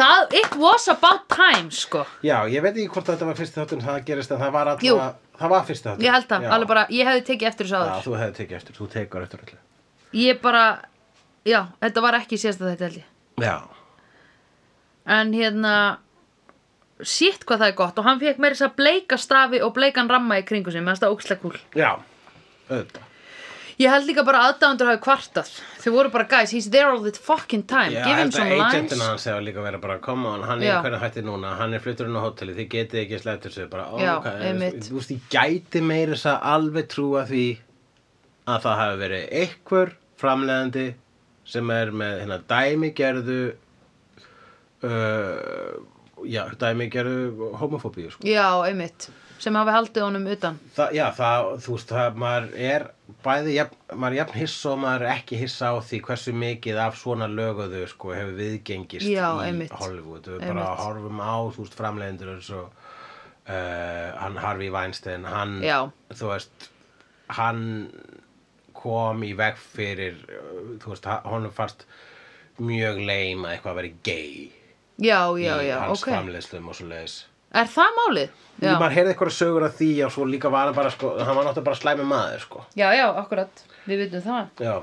[0.00, 3.82] Það, it was about time, sko Já, ég veit ekki hvort þetta var fyrsti þáttun
[3.84, 4.94] það gerist en það var Jú.
[4.96, 6.04] alltaf, það var fyrsti þáttun.
[6.06, 6.52] Ég held það, Já.
[6.56, 9.26] alveg bara, ég hefði tekið eftir þessu Já, áður þú hefði tekið eftir, þú tekur
[9.26, 9.58] eftir öllu.
[10.20, 10.62] Ég bara,
[11.46, 13.56] já, þetta var ekki síðasta þetta held ég Já.
[15.20, 15.74] En hérna
[17.00, 20.10] Sitt hvað það er gott Og hann fekk meira þess að bleika stafi og bleikan
[20.12, 21.94] ramma í kringu finnst það ókslega kúl Já,
[22.68, 23.06] auðvitað.
[23.80, 25.50] Ég held líka bara að aðdáðandur hafi kvartað.
[25.80, 27.94] Þau voru bara, guys, he's there all the fucking time.
[27.94, 30.68] Já, Give him some lines agentina hans hefur líka verið bara come on, hann er
[30.68, 30.80] Já.
[30.84, 31.54] hvernig hætti núna.
[31.56, 33.64] Hann er flutturinn á hóteli, þið getið ekki slætt þessu.
[33.72, 34.82] Bara, ó, Já, ok, einmitt.
[34.90, 37.46] þú veist, ég gæti meira þess að alveg trúa því
[38.50, 40.86] að það hafi verið einhver framleiðandi
[41.54, 43.40] sem er með hérna dæmigerðu
[44.84, 45.80] uh,
[46.28, 48.28] já, dæmigerðu homofóbíu, sko.
[48.28, 49.08] Já, einmitt
[49.40, 52.82] Sem hafi haldið honum utan Það, já, það, þú veist, það, maður er
[53.24, 56.80] bæði, jafn, maður er jafn hissa og maður er ekki hissa á því hversu mikið
[56.84, 59.72] af svona löguðu, sko, hefur viðgengist Já, í einmitt.
[59.80, 60.28] Hollywood.
[60.28, 60.84] Við bara Einmitt.
[60.84, 65.78] horfum á, þú veist, framleiðendur eins og uh, hann Harvey Weinstein, hann, Já.
[66.12, 66.68] þú veist,
[67.40, 67.64] hann
[68.76, 71.86] kom í veg fyrir, uh, þú veist, honum fannst
[72.60, 74.32] mjög leim að eitthvað veri gay
[75.00, 77.14] Já, í hans ok framleiðslum og svo leiðis.
[77.50, 78.30] Er það málið?
[78.60, 81.34] Já, Maður heyrði eitthvað sögur af því og svo líka var hann bara, sko, hann
[81.36, 82.64] var náttúrulega bara slæmi maður, sko.
[82.78, 83.62] já, já, akkurat.
[83.88, 84.50] Við vitum það.
[84.60, 84.74] Já.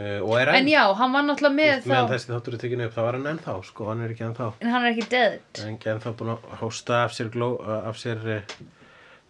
[0.00, 2.84] Uh, Og er En já, hann var náttúrulega með Meðan þá þessi þáttur er tekinu
[2.86, 4.46] upp, þá var hann ennþá Sko, hann er ekki ennþá.
[4.62, 5.40] En hann er ekki dead.
[5.58, 7.48] Hann er ekki ennþá búin að hósta af sér, gló,
[7.90, 8.54] af sér uh,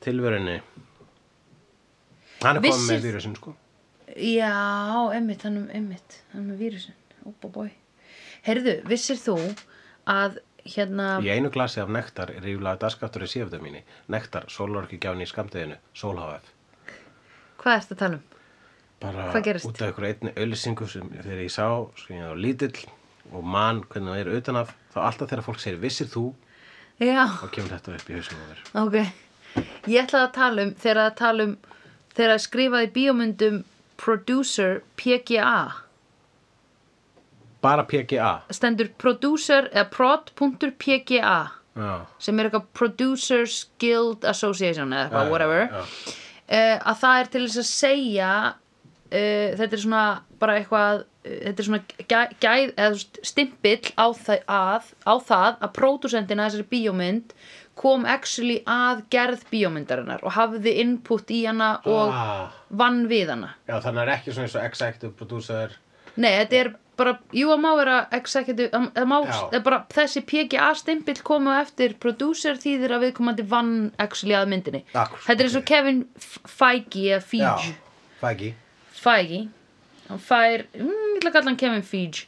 [0.05, 0.59] tilverunni.
[2.45, 3.55] Hann er komið Vissir- með vírusin, sko.
[4.21, 4.53] Já,
[5.17, 6.97] emmitt, hann er emmitt Hann er með vírusin,
[7.31, 7.69] ópa bói
[8.43, 9.37] Heyrðu, vissir þú
[10.11, 13.83] að hérna Í einu glasi af nektar er ríflega dagskattur í sífðu mínu.
[14.13, 16.49] Nektar, sólorkigjáni í skamdeginu, sólháf
[17.61, 18.23] Hvað ertu að tala um?
[19.01, 21.67] Bara út af ykkur einni auðlýsingu sem þegar ég sá,
[22.13, 22.85] ég var lítill
[23.33, 26.25] og mann hvernig það er utan af þá alltaf þegar fólk segir vissir þú?
[27.01, 28.63] Já, þá kemur þetta upp í hausnum á þér.
[28.83, 28.97] Ok.
[29.89, 31.55] Ég ætlaði að tala um þegar að tala um
[32.17, 33.63] þegar að skrifaði bíómyndum
[34.01, 35.55] producer PGA
[37.63, 41.39] bara PGA stendur producer eða prod.pga
[42.21, 45.69] sem er eitthvað Producers Guild Association eða eitthvað, whatever.
[45.71, 50.03] uh, að það er til þess að segja uh, þetta er svona
[50.43, 53.01] bara eitthvað uh, þetta er svona gæ, gæð eða
[53.31, 57.35] stimpill á það að, á það að pródusentina þessari bíómynd
[57.81, 62.51] kom actually að gerð bíómyndarinnar og hafði input í hana og Ah.
[62.69, 63.55] vann við hana.
[63.71, 65.79] Já, þannig er ekki svona eins og executive producer
[66.21, 69.17] Nei, þetta er bara, jú að má vera executive, að, að má,
[69.57, 73.73] er bara þessi PGA stimpill komu eftir producer þýðir að viðkomandi vann
[74.03, 74.83] actually að myndinni.
[74.93, 75.71] Akkur, þetta er eins og ok.
[75.73, 76.03] Kevin
[76.59, 77.73] Feige eða já, Feige,
[78.21, 78.53] fæki
[79.01, 79.41] Feige,
[80.11, 82.27] hann fær, mm, ég ætla að kalla hann Kevin Feige,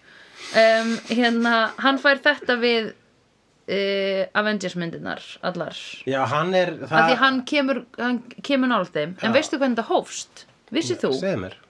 [0.64, 5.82] um, hérna, hann fær þetta við uh, Avengers myndirnar, allar.
[6.08, 10.46] já, hann er Af því hann kemur, hann kemur þeim, en veistu hvernig það hófst?
[10.72, 11.12] Vissið þú?
[11.20, 11.60] segð mér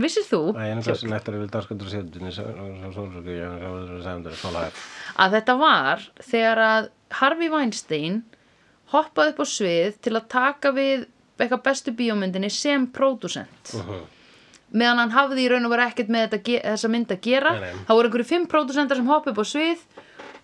[0.00, 0.38] Vissið þú?
[0.56, 3.50] Æ, einu glassi nektar yfir dagskandur séttunni sólsöku, já,
[4.06, 4.78] sæmundur, sólhæf
[5.20, 6.88] að þetta var þegar að
[7.18, 8.22] Harvey Weinstein
[8.94, 11.04] hoppaði upp á svið til að taka við
[11.42, 14.00] eitthvað bestu bíómyndinni sem pródusent Mhm.
[14.72, 17.72] meðan hann hafði í raun og vera ekkert með þessa mynd að gera Nei, nei.
[17.84, 19.78] það voru einhverju fimm pródusentar sem hoppa upp á svið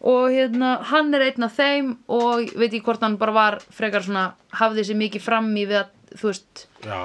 [0.00, 3.58] og hérna, hann er einn af þeim og ég veit ekki hvort hann bara var
[3.72, 6.98] frekar svona, hafði sér mikið fram í við að, þú veist, já,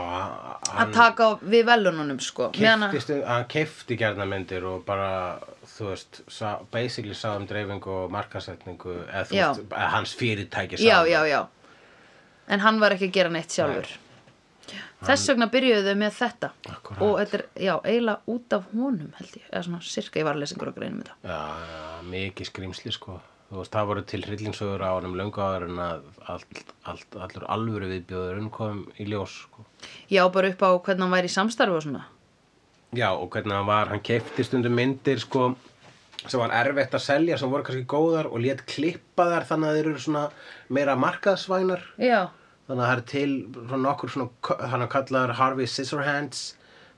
[0.83, 5.39] að taka við velununum sko, hann keifti gerðnamyndir og bara,
[5.75, 8.99] þú veist sa, basically sá um dreifingu og markasetningu
[9.31, 9.49] Já.
[9.53, 11.41] veist, hans fyrirtæki sá já, já, já.
[12.47, 13.87] En hann var ekki að gera neitt sjálfur.
[15.03, 16.49] Þess vegna byrjuðu þau með þetta.
[16.71, 17.01] Akkúrat.
[17.03, 20.37] og þetta er, já, eiginlega út af honum held ég, eða svona sirka ég var
[20.37, 21.15] að lesa einhverja greinum þetta.
[21.27, 21.39] Já,
[21.73, 23.17] já, mikið skrýmsli sko
[23.59, 27.91] veist, það voru til hryllingssögur á honum löngu áður en að allt, allt, allur alvöru
[27.91, 29.65] viðbjóður kom í ljós sko.
[30.09, 32.09] já, bara upp á hvernig hann væri í samstarfi og svona
[32.93, 35.55] Já, og hvernig hann var, hann keipti stundum myndir sko
[36.27, 39.77] sem var erfitt að selja, sem voru kannski góðar og lét klippa þær þannig að
[39.77, 40.23] þeir eru svona
[40.69, 42.19] meira markaðsvænar já,
[42.67, 46.43] þannig að það er til svona nokkur svona hann kallar Harvey Scissorhands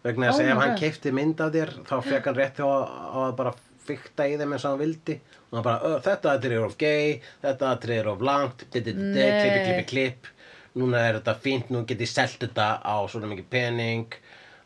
[0.05, 0.83] vegna þess að ef hann God.
[0.83, 3.55] keipti mynd af þér þá fekk hann rétt á, á að bara
[3.87, 5.15] fykta í þeim eins og hann vildi.
[5.51, 8.93] Og hann bara, "Ö, þetta atrið er of gay þetta atrið er of langt klippi,
[8.93, 10.27] klippi, klipp.
[10.75, 14.13] Núna er þetta fínt, nú get ég selt þetta á svona mikið pening.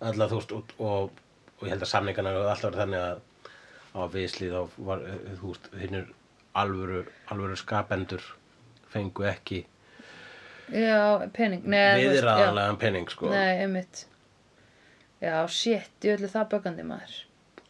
[0.01, 1.11] Alltaf þú veist og, og,
[1.59, 3.20] og ég held að samningarna og alltaf verið þannig að
[3.95, 6.07] á viðslið þá var eh, þú veist hinnur
[6.55, 8.22] alvöru, alvöru skapendur
[8.89, 9.65] fengu ekki
[10.70, 11.63] Já, pening.
[11.65, 13.30] Viðraðanlegan pening sko.
[13.34, 14.03] Nei, einmitt.
[15.20, 17.15] Já, shit, ég öllu það bögandi maður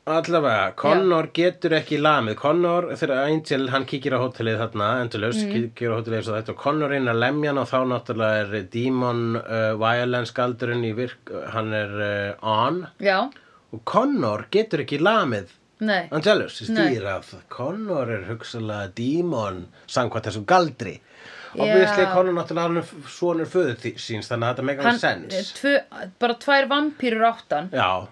[0.08, 2.36] Allavega, Connor getur ekki lamið.
[2.40, 5.52] Connor, þegar Angel, hann kíkir á hótelið þarna, Angelus, Mhm.
[5.54, 8.40] kíkir á hótelið eins og þetta og Connor reynir að lemja hann og þá náttúrulega
[8.56, 12.88] er Demon uh, Violence galdurinn í virk, hann er uh, on.
[13.00, 13.30] Já,
[13.74, 15.48] og Connor getur ekki lamið.
[15.82, 16.10] Nei.
[16.12, 21.00] Angelus, stýrað Connor er hugsalega Demon samkvæmt þessum galdri.
[21.54, 22.14] Obviously Já.
[22.14, 25.80] Connor náttúrulega hann sonur föður því- síns þannig að þetta megar sens tvö,
[26.20, 27.70] bara tvær vampýrur áttan.
[27.72, 28.08] Já,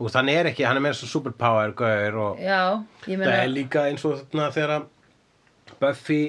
[0.00, 2.60] og hann er ekki, hann er með svo superpower gaur og Já,
[3.04, 4.86] ég Það er meina líka eins og þarna þegar
[5.80, 6.20] Buffy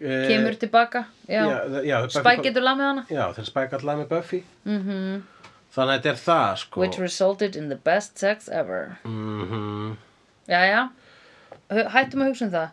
[0.00, 3.04] uh, Kemur tilbaka Já, já, já, Spike getur lamið hana.
[3.12, 4.42] Já, þegar Spike allar með Buffy.
[4.64, 5.20] Mm
[5.70, 6.80] Þannig að þetta er það sko.
[6.82, 8.96] Which resulted in the best sex ever.
[9.06, 9.92] Mm
[10.50, 10.88] Jæja
[11.70, 12.72] H- Hættum að hugsa um það.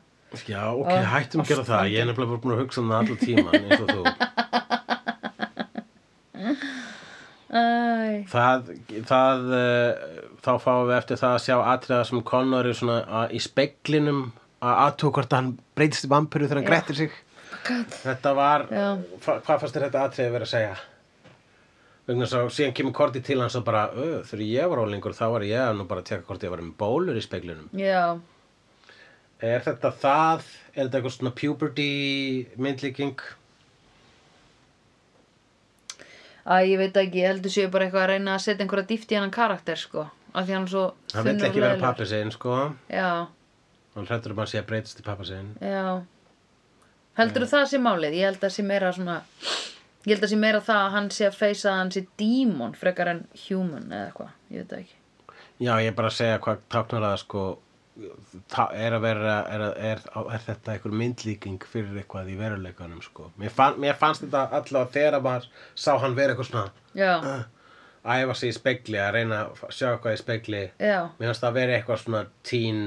[0.49, 1.91] Já, ok, Ó, hættum að gera það.
[1.93, 4.01] Ég er nefnilega búin að hugsa um það allan tíman eins og þú
[7.47, 8.71] Það,
[9.07, 10.01] það uh,
[10.43, 14.21] þá fáum við eftir það að sjá atriða sem Connor er svona að, í speglinum
[14.57, 17.17] að aðtók hvort hann breytist í vampíru þegar hann grettir sig
[17.67, 17.97] God.
[18.03, 20.77] Þetta var, hva, hvað fannst þetta atriði verið að segja?
[22.07, 23.87] Vegna svo síðan kemur Korti til hans og bara,
[24.27, 26.63] þegar ég var ólingur þá var ég að nú bara að teka hvort ég var
[26.63, 27.67] með bólur í speglinum.
[27.75, 28.15] Já,
[29.37, 31.89] Er þetta það, er þetta eitthvað svona puberty
[32.57, 33.19] myndlíking?
[36.47, 39.11] Að ég veit ekki, ég heldur séu bara eitthvað að reyna að setja einhverja dýft
[39.11, 42.31] í hennan karakter sko, af því hann er svo Hann vill ekki vera pappi sinn,
[42.35, 42.59] sko.
[42.91, 43.09] Já,
[43.97, 45.55] Hann hrættur um að sé að breytast í pappa sinn.
[45.61, 46.03] já.
[47.17, 48.13] Heldur þú það sé málið?
[48.19, 49.15] Ég held að sé meira svona
[50.07, 52.75] Ég held að sé meira það að hann sé að feysa að hann sé dímon
[52.77, 54.93] frekar en human eða eitthvað, ég veit ekki.
[55.57, 57.41] Já, ég er bara að segja hvað táknar það, sko,
[57.97, 60.01] er að vera, er, að- er,
[60.35, 63.31] er þetta einhver myndlíking fyrir eitthvað í veruleikanum, sko.
[63.41, 67.11] Mér, fann, mér fannst þetta allavega þegar maður sá hann vera eitthvað svona, Já,
[68.07, 70.63] að æfa sig í spegli, að reyna að sjá eitthvað í spegli.
[70.79, 72.83] já, Mér finnst það að vera eitthvað svona teen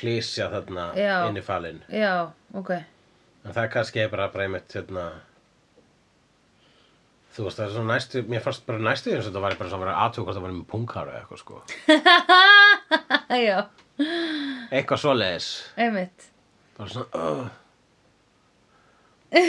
[0.00, 1.14] klísja þarna Já.
[1.28, 1.82] inn í falinn.
[1.92, 2.14] já,
[2.54, 2.70] ok
[3.44, 5.04] En það er kannski bara bara einmitt hérna
[7.30, 9.70] Þú veist, það er svona næstu, mér fannst bara næstu eins og þetta var bara
[9.70, 11.60] svona að aðtöku hvort það var með punghára eða eitthvað sko.
[13.46, 13.58] Já,
[14.70, 15.48] Eitthvað svoleiðis.
[15.76, 16.28] einmitt
[16.78, 17.48] Bara svona, uh.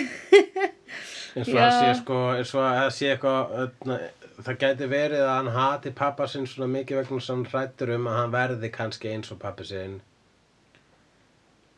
[1.35, 1.61] eins og Já.
[1.61, 3.97] það sé sko, eins og það sé eitthvað, öðna,
[4.45, 8.09] það gæti verið að hann hati pappa sinn svona mikið vegna sem hann hrættur um
[8.11, 9.99] að hann verði kannski eins og pappi sinn.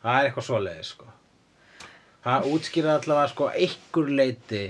[0.04, 1.10] Það er eitthvað svoleiðis sko.
[2.24, 4.64] Það útskýrði allavega sko einhver leiti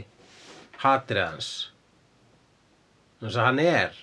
[0.82, 1.50] hatrið hans.
[3.20, 4.00] Þannig að hann er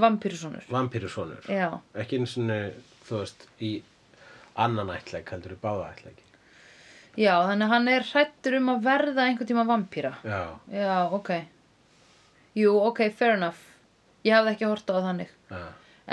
[0.00, 1.44] Vampýrusonur vampírusonur.
[1.48, 1.68] Já,
[2.02, 2.50] Ekki eins og,
[3.08, 3.72] þú veist, í
[4.56, 6.22] annan ætleik heldur í báða ætleiki.
[7.16, 10.40] já, þannig hann er hrættur um að verða einhvern tíma vampýra Já.
[10.72, 11.30] Já, ok
[12.58, 13.62] Jú, ok, fair enough
[14.24, 15.62] Ég hafði ekki hort á þannig Já.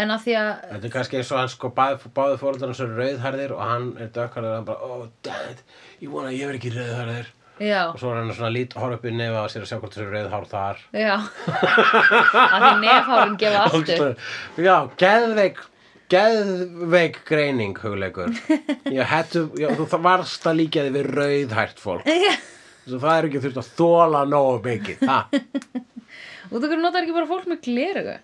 [0.02, 2.80] En að því að Þetta er kannski eins og hann sko báði, báði fóröldar hans
[2.86, 5.64] eru rauðharðir og hann er dökkarður og hann bara, oh dad,
[6.00, 7.32] ég vona að ég verð ekki rauðharðir
[7.62, 9.78] Já, og svo er hann svona lít, horf upp í nefa á sér að sjá
[9.82, 10.80] hvort þessu rauðhár þar.
[10.98, 11.12] Já.
[12.42, 14.16] Að því nefhárin gefa aftur.
[14.58, 15.62] Já, geðveik
[16.12, 18.34] geðveik greining hugleikur.
[18.98, 22.10] Ég hættu, já, þú varst að líka þið við rauðhært fólk.
[22.90, 25.06] Það er ekki þurft að þóla nógu mikið.
[26.52, 28.18] Og þú notar ekki bara fólk með glerugu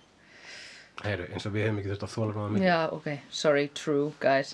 [1.05, 2.67] heyru, eins og við hefum ekki þurft að þóla nógu mikið.
[2.67, 4.53] Já, ok, sorry, true, guys.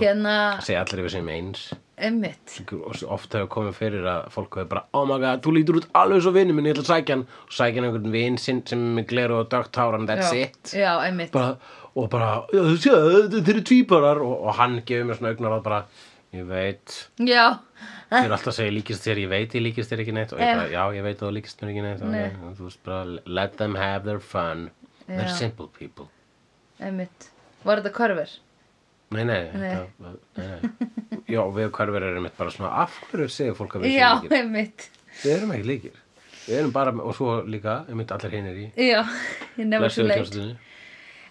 [0.00, 0.34] Hérna,
[0.64, 1.64] segja allir yfir sem eins.
[2.00, 5.88] Emmitt oft hefur komið fyrir að fólk hefur bara oh my god, þú lítur út
[6.00, 7.26] alveg svo vinnu minn ég ætla að sækja hann.
[7.44, 10.46] Og sækja hann einhvern vin sinn sem er með gleru og dögt háran that's já,
[10.46, 10.72] it.
[10.78, 12.98] Já, emmitt og bara, þú séu,
[13.34, 14.22] þetta eru tvíparar.
[14.24, 15.80] Og, og hann gefur mér svona augnar að bara
[16.30, 16.86] ég veit,
[17.18, 17.58] Já,
[18.12, 20.32] þið eru alltaf að segja líkist þér, ég veit ég líkist þér ekki neitt.
[20.36, 20.54] Og ég Já.
[20.54, 22.00] bara, já, ég veit að þú líkist mér ekki neitt
[25.10, 25.34] They're Já.
[25.42, 26.06] simple people
[26.80, 27.30] emmitt
[27.66, 28.30] Var þetta körfur?
[29.10, 29.72] nei, nei, Nei.
[29.74, 30.88] Þetta, nei, nei.
[31.34, 34.22] já, við hverfur erum mitt bara svona af hverju segir fólk að við Já, séum
[34.28, 34.86] líkir emmitt
[35.24, 35.98] við erum ekki líkir
[36.46, 39.02] við erum bara, og svo líka, einmitt allir hinir í Já,
[39.58, 40.58] ég blessuðu late kjörnstunni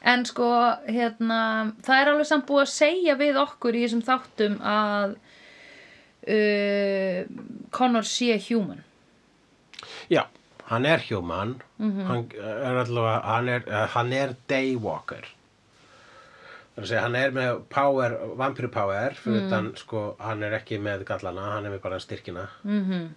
[0.10, 0.46] En sko,
[0.88, 1.38] hérna,
[1.84, 5.16] það er alveg samt búið að segja við okkur í þessum þáttum að
[6.30, 7.26] uh,
[7.76, 8.80] Connor sé human.
[10.12, 10.24] Já,
[10.70, 12.06] hann er human Mhm.
[12.08, 15.26] hann er allavega hann er, eh, hann er daywalker
[16.78, 19.48] er að segja hann er með power, vampíru power fyrir Mhm.
[19.48, 23.10] utan sko, hann er ekki með gallana hann er með bara styrkina Mm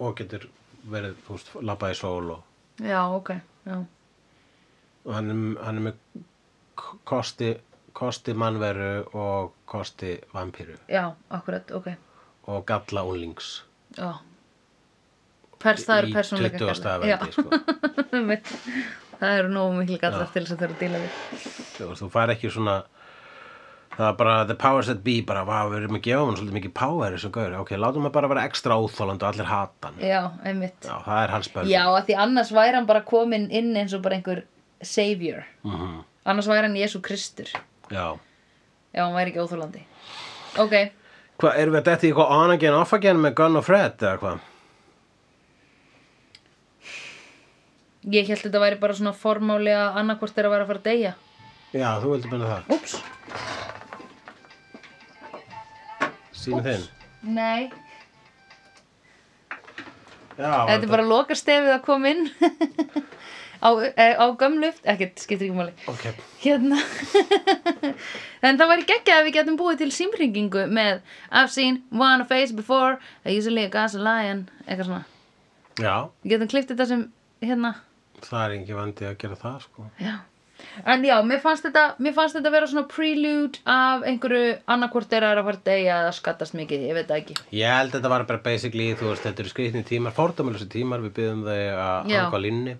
[0.00, 0.44] og getur
[0.88, 2.42] verið, þú veist, labba í sól og,
[2.80, 3.30] Já, ok,
[3.66, 3.84] já.
[5.06, 6.22] og hann, er- hann er með
[7.04, 7.56] kosti,
[7.94, 11.88] kosti mannveru og kosti vampíru Já, akkurat, ok.
[12.46, 13.62] og galla unlings
[13.96, 14.18] Já.
[15.58, 17.00] Pers, það eru í persónuleika 20.
[17.02, 17.48] vendi sko.
[19.18, 21.14] Það eru nógu miklu gallar til þess að þurfa að díla við.
[21.74, 22.74] þú, þú fær ekki svona
[23.96, 26.54] það er bara the powers that be bara, vá, við erum að gefa hann svolítið
[26.60, 29.98] mikið power þessu gaur, ok, látum við bara vera ekstra óþólandi og allir hata hann
[30.06, 30.86] Já, einmitt.
[30.86, 33.96] já, það er hans börn Já, að því annars væri hann bara komin inn eins
[33.98, 34.44] og bara einhver
[34.86, 35.42] savior.
[35.66, 35.96] Mhm.
[36.30, 37.50] Annars væri hann Jésu Kristur.
[37.90, 38.06] já.
[38.94, 39.82] Já, hann væri ekki óþólandi.
[40.62, 40.76] Ok,
[41.38, 43.98] Hvað, erum við að detti í eitthvað on again, off again með Gunn og Fred
[43.98, 44.38] eða hvað?
[48.04, 50.88] Ég held þetta væri bara svona formáli að annarkvort er að vera að fara að
[50.90, 51.14] deyja.
[51.72, 52.62] Já, þú vildi byrja það.
[52.76, 52.92] Úps.
[56.38, 56.86] Sími þinn.
[57.34, 57.70] Nei,
[60.38, 62.28] Já, þetta er bara loka stefið að koma inn
[63.66, 65.72] á, eh, á gömluft, ekkert, skiptir ekki máli.
[65.90, 66.04] Ok,
[66.44, 66.78] Hérna
[68.46, 71.00] En það væri geggjað ef við getum búið til símringingu með
[71.32, 75.02] I've seen one face before I usually a gas a lion eitthvað svona
[75.82, 77.02] já, Við getum klift þetta sem
[77.42, 77.74] hérna
[78.26, 79.88] það er ekki vandi að gera það, sko.
[80.02, 80.16] Já.
[80.86, 85.26] En já, mér fannst þetta, mér fannst þetta vera svona prelude af einhverju annarkvort er
[85.26, 87.36] að fara að deyja eða skattast mikið, ég veit það ekki.
[87.58, 91.02] Ég held að þetta var bara basically, þú veist, þetta eru skrifni tímar, fordæmulegsi tímar,
[91.04, 92.76] við byggðum þau að hanga línni,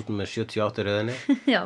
[0.00, 1.18] út með 78 röðinni.
[1.54, 1.62] já,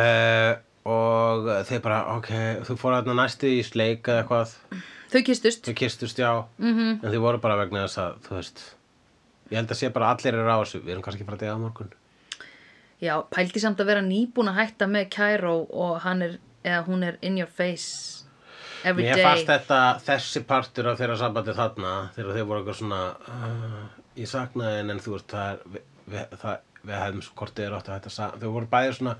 [0.00, 0.52] uh,
[0.90, 2.32] og þeir bara, ok,
[2.68, 4.54] þú fór hérna næstu í sleik eða eitthvað,
[5.12, 7.00] þau kistust þau kistust já, -hmm.
[7.00, 8.62] en þau voru bara vegna þess að, þú veist,
[9.50, 11.56] ég held að sé bara allir eru á þessu, við erum kannski að að dega
[11.56, 11.92] á morgun.
[13.00, 16.34] Já, pældi samt að vera nýbúin að hætta með Cairo og hann er,
[16.64, 18.24] eða hún er in your face
[18.84, 22.78] every Mér day fannst þetta, þessi partur af þeirra sambandi þarna, þegar þau voru eitthvað
[22.80, 23.86] svona, uh,
[24.20, 25.82] ég saknaði henn en þú veist, það er,
[26.14, 29.16] við, það, við hefðum svo kortið er átt að þetta, sa- þau voru bæðið svona,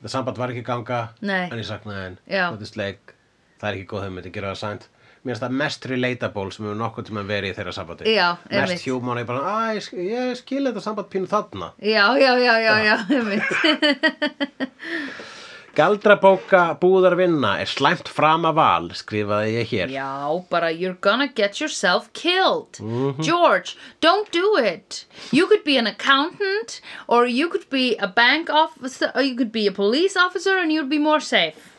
[0.00, 1.44] þetta samband var ekki að ganga, Nei.
[1.50, 2.44] en ég saknaði Já.
[2.54, 3.14] þetta er sleik,
[3.62, 4.88] það er ekki góð hugmynd, ég gera það sænt.
[5.22, 8.10] Mér finnst það mest relatable sem hefur nokkuð tíma verið í þeirra sambandi.
[8.10, 8.28] Já.
[8.50, 11.68] Mest human, ég bara, að ég, ég skil þetta samband pínu þarna.
[11.78, 13.46] Já, já, já, já, já, einmitt
[15.72, 19.92] Galdrabóka búðar vinna er slæmt fram að val, skrifaði ég hér.
[19.94, 20.10] Já,
[20.50, 22.76] bara you're gonna get yourself killed
[23.22, 28.50] George, don't do it You could be an accountant Or you could be a bank
[28.50, 31.70] officer Or you could be a police officer And you'd be more safe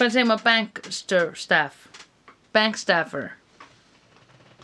[0.00, 1.89] Hvað segir maður bankster staff
[2.52, 3.30] Bank staffer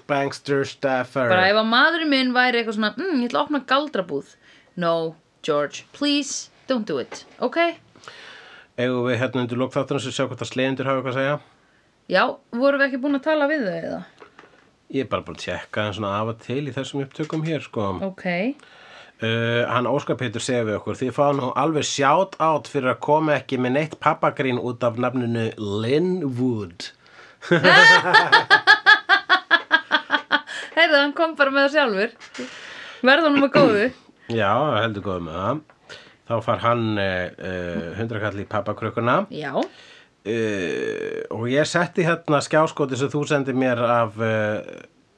[0.06, 1.28] Bankster Staffer.
[1.30, 4.34] Bara ef að maðurinn minn væri eitthvað svona mm, Ég ætla að opna galdrabúð
[4.78, 4.92] No,
[5.46, 7.58] George, please don't do it Ok?
[8.76, 11.36] Eigum við hérna undir lokþáttunum sem sjá hvort að slegjendur hafa eitthvað að segja?
[12.12, 12.22] Já,
[12.54, 14.00] vorum við ekki búin að tala við þau eða?
[14.94, 17.64] Ég er bara búin að tjekka en svona af og til í þessum upptökum hér
[17.64, 17.94] sko.
[18.06, 18.26] Ok
[19.16, 22.98] Uh, hann Óskar Pétur segir við okkur Þið fá nú alveg sjátt átt fyrir að
[23.06, 26.90] koma ekki með neitt pappagrín út af nafninu Linwood
[30.76, 32.10] Heyrðu, hann kom bara með það sjálfur.
[33.06, 33.86] Verða hann með góðu.
[34.40, 35.56] Já, heldur góð með það.
[36.26, 42.98] Þá far hann uh, uh, hundrakall í pappakrökkuna Já, uh, og ég setti hérna skjáskoti
[42.98, 44.58] sem þú sendir mér af uh,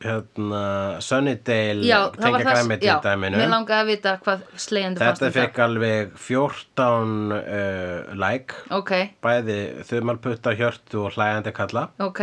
[0.03, 0.63] hérna
[1.03, 3.41] Sunnydale já, tengja það græmiti Já, dæminu.
[3.41, 8.61] mér langaði að vita hvað slegjandi fannst Þetta um fekk alveg 14 uh, like.
[8.69, 8.93] Það Ok,
[9.25, 11.89] bæði þumalputta hjörtu og hlæjandi kalla.
[11.99, 12.23] Ok.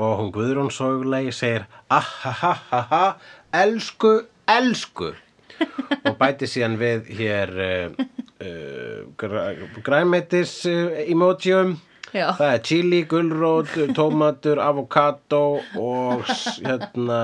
[0.00, 3.16] Og hún Guðrún Sóglei segir ahahaha,
[3.54, 5.12] elsku, elsku.
[6.08, 8.00] Og bæti síðan við hér uh,
[8.42, 9.44] uh, græ,
[9.86, 11.76] græmetis uh, emojium
[12.14, 12.28] Já.
[12.38, 15.42] það er chili, gulrót, tómatur avokado
[15.74, 16.28] og
[16.62, 17.18] hérna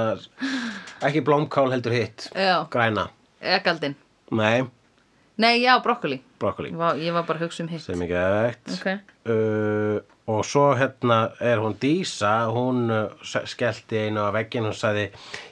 [1.07, 2.27] ekki blómkál heldur hitt.
[2.35, 3.09] Já, græna,
[3.41, 3.95] ekkaldin
[4.31, 4.67] nei,
[5.41, 6.71] Nei, já, brokkoli brokkoli
[7.01, 7.85] Ég var bara að hugsa um hitt.
[7.85, 8.89] Sem ekki veikt Ok,
[9.33, 9.99] uh,
[10.31, 13.11] og svo hérna er hún Dísa hún uh,
[13.51, 15.09] skellti einu á veggin og sagði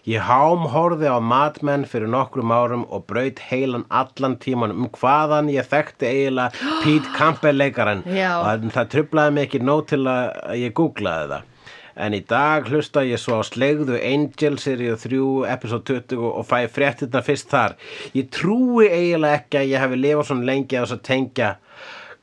[0.09, 5.51] ég hám horfði á matmenn fyrir nokkrum árum og braut heilan allan tíman um hvaðan
[5.53, 10.77] ég þekkti eiginlega Pete Campbell leikaran og það, trublaði mig ekki nóg til að ég
[10.79, 11.55] googlaði það
[11.99, 16.69] En í dag hlusta ég svo á slegðu Angel seríu 3 episode 20 og fæ
[16.71, 17.75] fréttirna fyrst þar.
[18.15, 21.57] Ég trúi eiginlega ekki að ég hefði lifað svona lengi að þess að tengja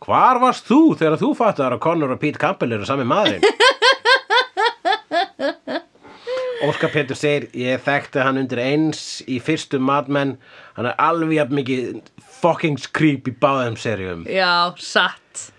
[0.06, 3.42] Hvar varst þú þegar þú fattar að Connor og Pete Campbell eru sami maðurinn?
[6.66, 10.36] Óskar Petur segir ég þekkti hann undir eins í fyrstu madmenn
[10.78, 12.00] hann er alveg mikið
[12.42, 15.50] fucking creep í báðum seríum já, satt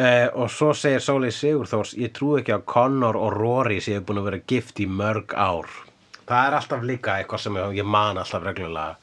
[0.00, 4.22] Uh, og svo segir Sóley Sigurþórs ég trú ekki að Connor og Rory séu búin
[4.22, 5.68] að vera gift í mörg ár.
[6.24, 8.96] Það er alltaf líka eitthvað sem ég, ég man alltaf reglulega.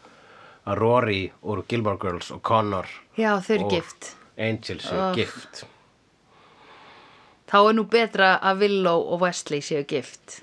[0.67, 2.87] Að Rory úr Gilmore Girls og Connor
[3.19, 4.15] Já, þau eru gift.
[4.37, 5.13] Angel séu Oh.
[5.15, 5.65] gift.
[7.47, 10.41] Þá er nú betra að Willow og Wesley séu gift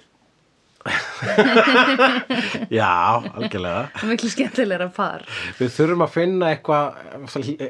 [2.78, 3.88] Já, algjörlega.
[4.04, 5.24] Miklu skemmtilegra par.
[5.58, 6.86] Við þurfum að finna eitthvað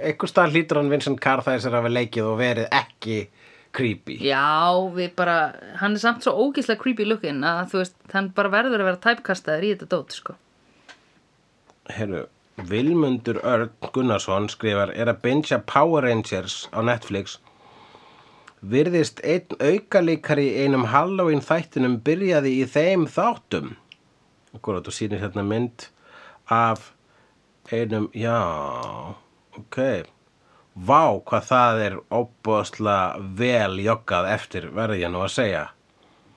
[0.00, 3.18] eitthvað stað hlýtur hann Vincent Carthays er að við leikið og verið ekki
[3.74, 4.18] creepy.
[4.22, 5.38] Já, við bara
[5.80, 9.02] Hann er samt svo ógislega creepy lookin að þú veist, hann bara verður að vera
[9.08, 10.36] typekastaður í þetta dót sko.
[11.94, 12.26] Herru,
[12.70, 17.38] Vilmundur Örn Gunnarsson skrifar er að bingja Power Rangers á Netflix
[18.70, 23.74] virðist einn aukalíkari einum Halloween þættinum byrjaði í þeim þáttum.
[24.54, 25.88] Akkurat, þú sýnir hérna mynd
[26.52, 26.92] af
[27.72, 28.38] einum, já,
[29.58, 29.78] ok.
[30.74, 35.64] Vá, hvað það er óbúðslega vel joggað eftir verði ég nú að segja.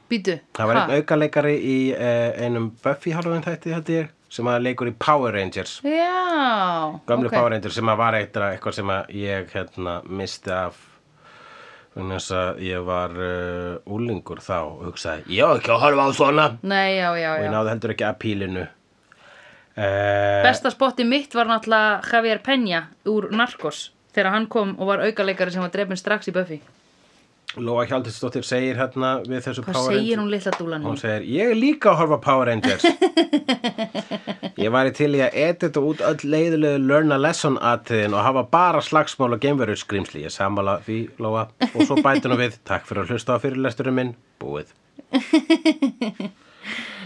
[0.08, 4.62] Býtu, Það var einn aukaleikari í eh, einum Buffy Halloween þætti held ég sem að
[4.68, 5.80] leikur í Power Rangers.
[5.84, 7.34] Já, Gömlu ok.
[7.34, 10.80] Power Rangers sem að var eitthvað sem að ég hérna misti af
[11.98, 16.12] þess að ég var uh, úlingur þá og hugsaði, ég á ekki að horfa á
[16.16, 16.48] svona.
[16.62, 17.54] Nei, já, já, og ég já.
[17.54, 23.88] náði heldur ekki að pílinu uh, Besta spotti mitt var náttúrulega Javier Peña úr Narcos
[24.16, 26.62] þegar hann kom og var aukaleikari sem var drefin strax í Buffy
[27.56, 31.02] Lóa Hjaldinsdóttir segir hérna við þessu Hvað Power segir Rangers hún litla dúlan Hún mín?
[31.02, 32.84] segir, ég er líka að horfa Power Rangers.
[34.58, 38.42] Ég væri til í að edita út öll leiðilegu learn a lesson atriðin og hafa
[38.52, 41.44] bara slagsmál og geimverur skrýmsli Ég sammála því, Lóa.
[41.70, 44.12] Og svo bætum við, takk fyrir að hlusta á fyrirlesturinn minn.
[44.42, 44.74] Búið.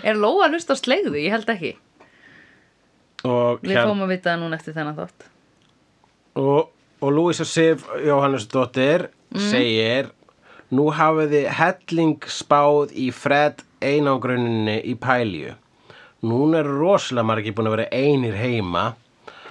[0.08, 1.18] Er Lóa að hlusta á slegðu?
[1.20, 1.74] Ég held ekki.
[3.28, 5.28] Og, Við fáum að vita það núna eftir þennan þátt.
[6.42, 6.72] Og,
[7.04, 9.10] og Lúísa Sif Jóhannesdóttir
[9.52, 10.10] segir
[10.72, 15.56] Nú hafið þið helling spáð í Fred einangruninni í pælju
[16.24, 18.84] Núna eru rosalega margir búin að vera einir heima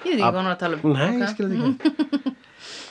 [0.07, 1.21] Ég veit ekki hvað hún er að tala um Nei, Ok.
[1.21, 2.37] ég skil þetta ekki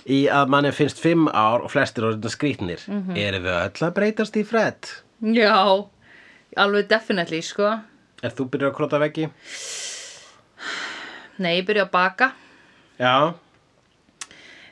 [0.10, 3.18] Í að manni finnst fimm ár og flestir orðin skrýtnir Mhm.
[3.18, 4.90] Erum við öll að breytast í Fred?
[5.22, 5.88] Já,
[6.58, 7.80] alveg definitely, sko
[8.24, 9.30] Er þú byrjar að króta veggi?
[11.40, 12.32] Nei, ég byrja að baka
[13.00, 13.34] Já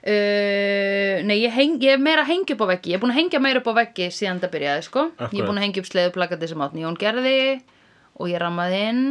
[0.08, 2.94] Uh, nei, ég, heng, ég er meira að hengja upp á veggi.
[2.94, 5.02] Ég er búin að hengja meira upp á veggi síðan þetta byrjaði sko.
[5.34, 7.40] Ég er búin að hengja upp sleðuplakati sem átni Jón gerði
[8.16, 9.02] og ég rammaði inn.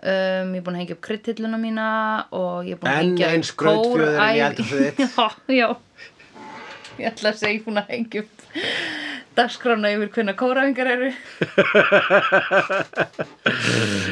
[0.00, 1.86] Um, Ég er búin að hengja upp kryddhilluna mína
[2.36, 5.00] og ég er búin að Enn hengja ein skrautfjöður inn í eldhúsið þitt.
[5.00, 5.68] Já, já.
[7.00, 8.36] Ég ætla að segja ég er búin að hengja upp
[9.40, 11.10] dagskrána yfir hvernig kórafingar eru.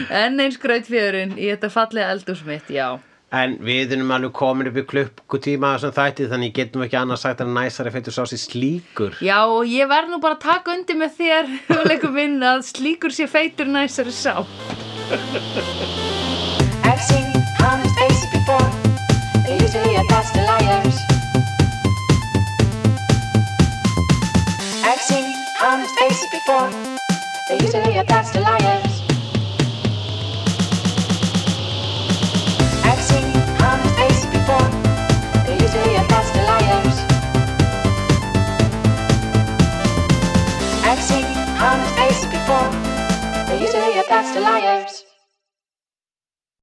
[0.22, 2.96] Enn einn skrautfjöðurinn í þetta fallega eldhús mitt, já
[3.28, 7.24] en við erum alveg komin upp í klukkutíma sem þætti þannig getum við ekki annars
[7.26, 9.18] sagt að næsari feitur sá sér slíkur.
[9.24, 13.12] Já og ég verð nú bara að taka undir með þér hugleikum minn að slíkur
[13.12, 14.40] sér feitur næsari sá.
[16.88, 17.28] I've seen
[17.60, 18.68] honest faces before.
[19.44, 20.96] They're usually a past the liars.
[24.88, 25.28] I've seen
[25.60, 26.70] honest faces before.
[27.48, 28.87] They're usually a past the liars.
[44.08, 45.07] Castelliers.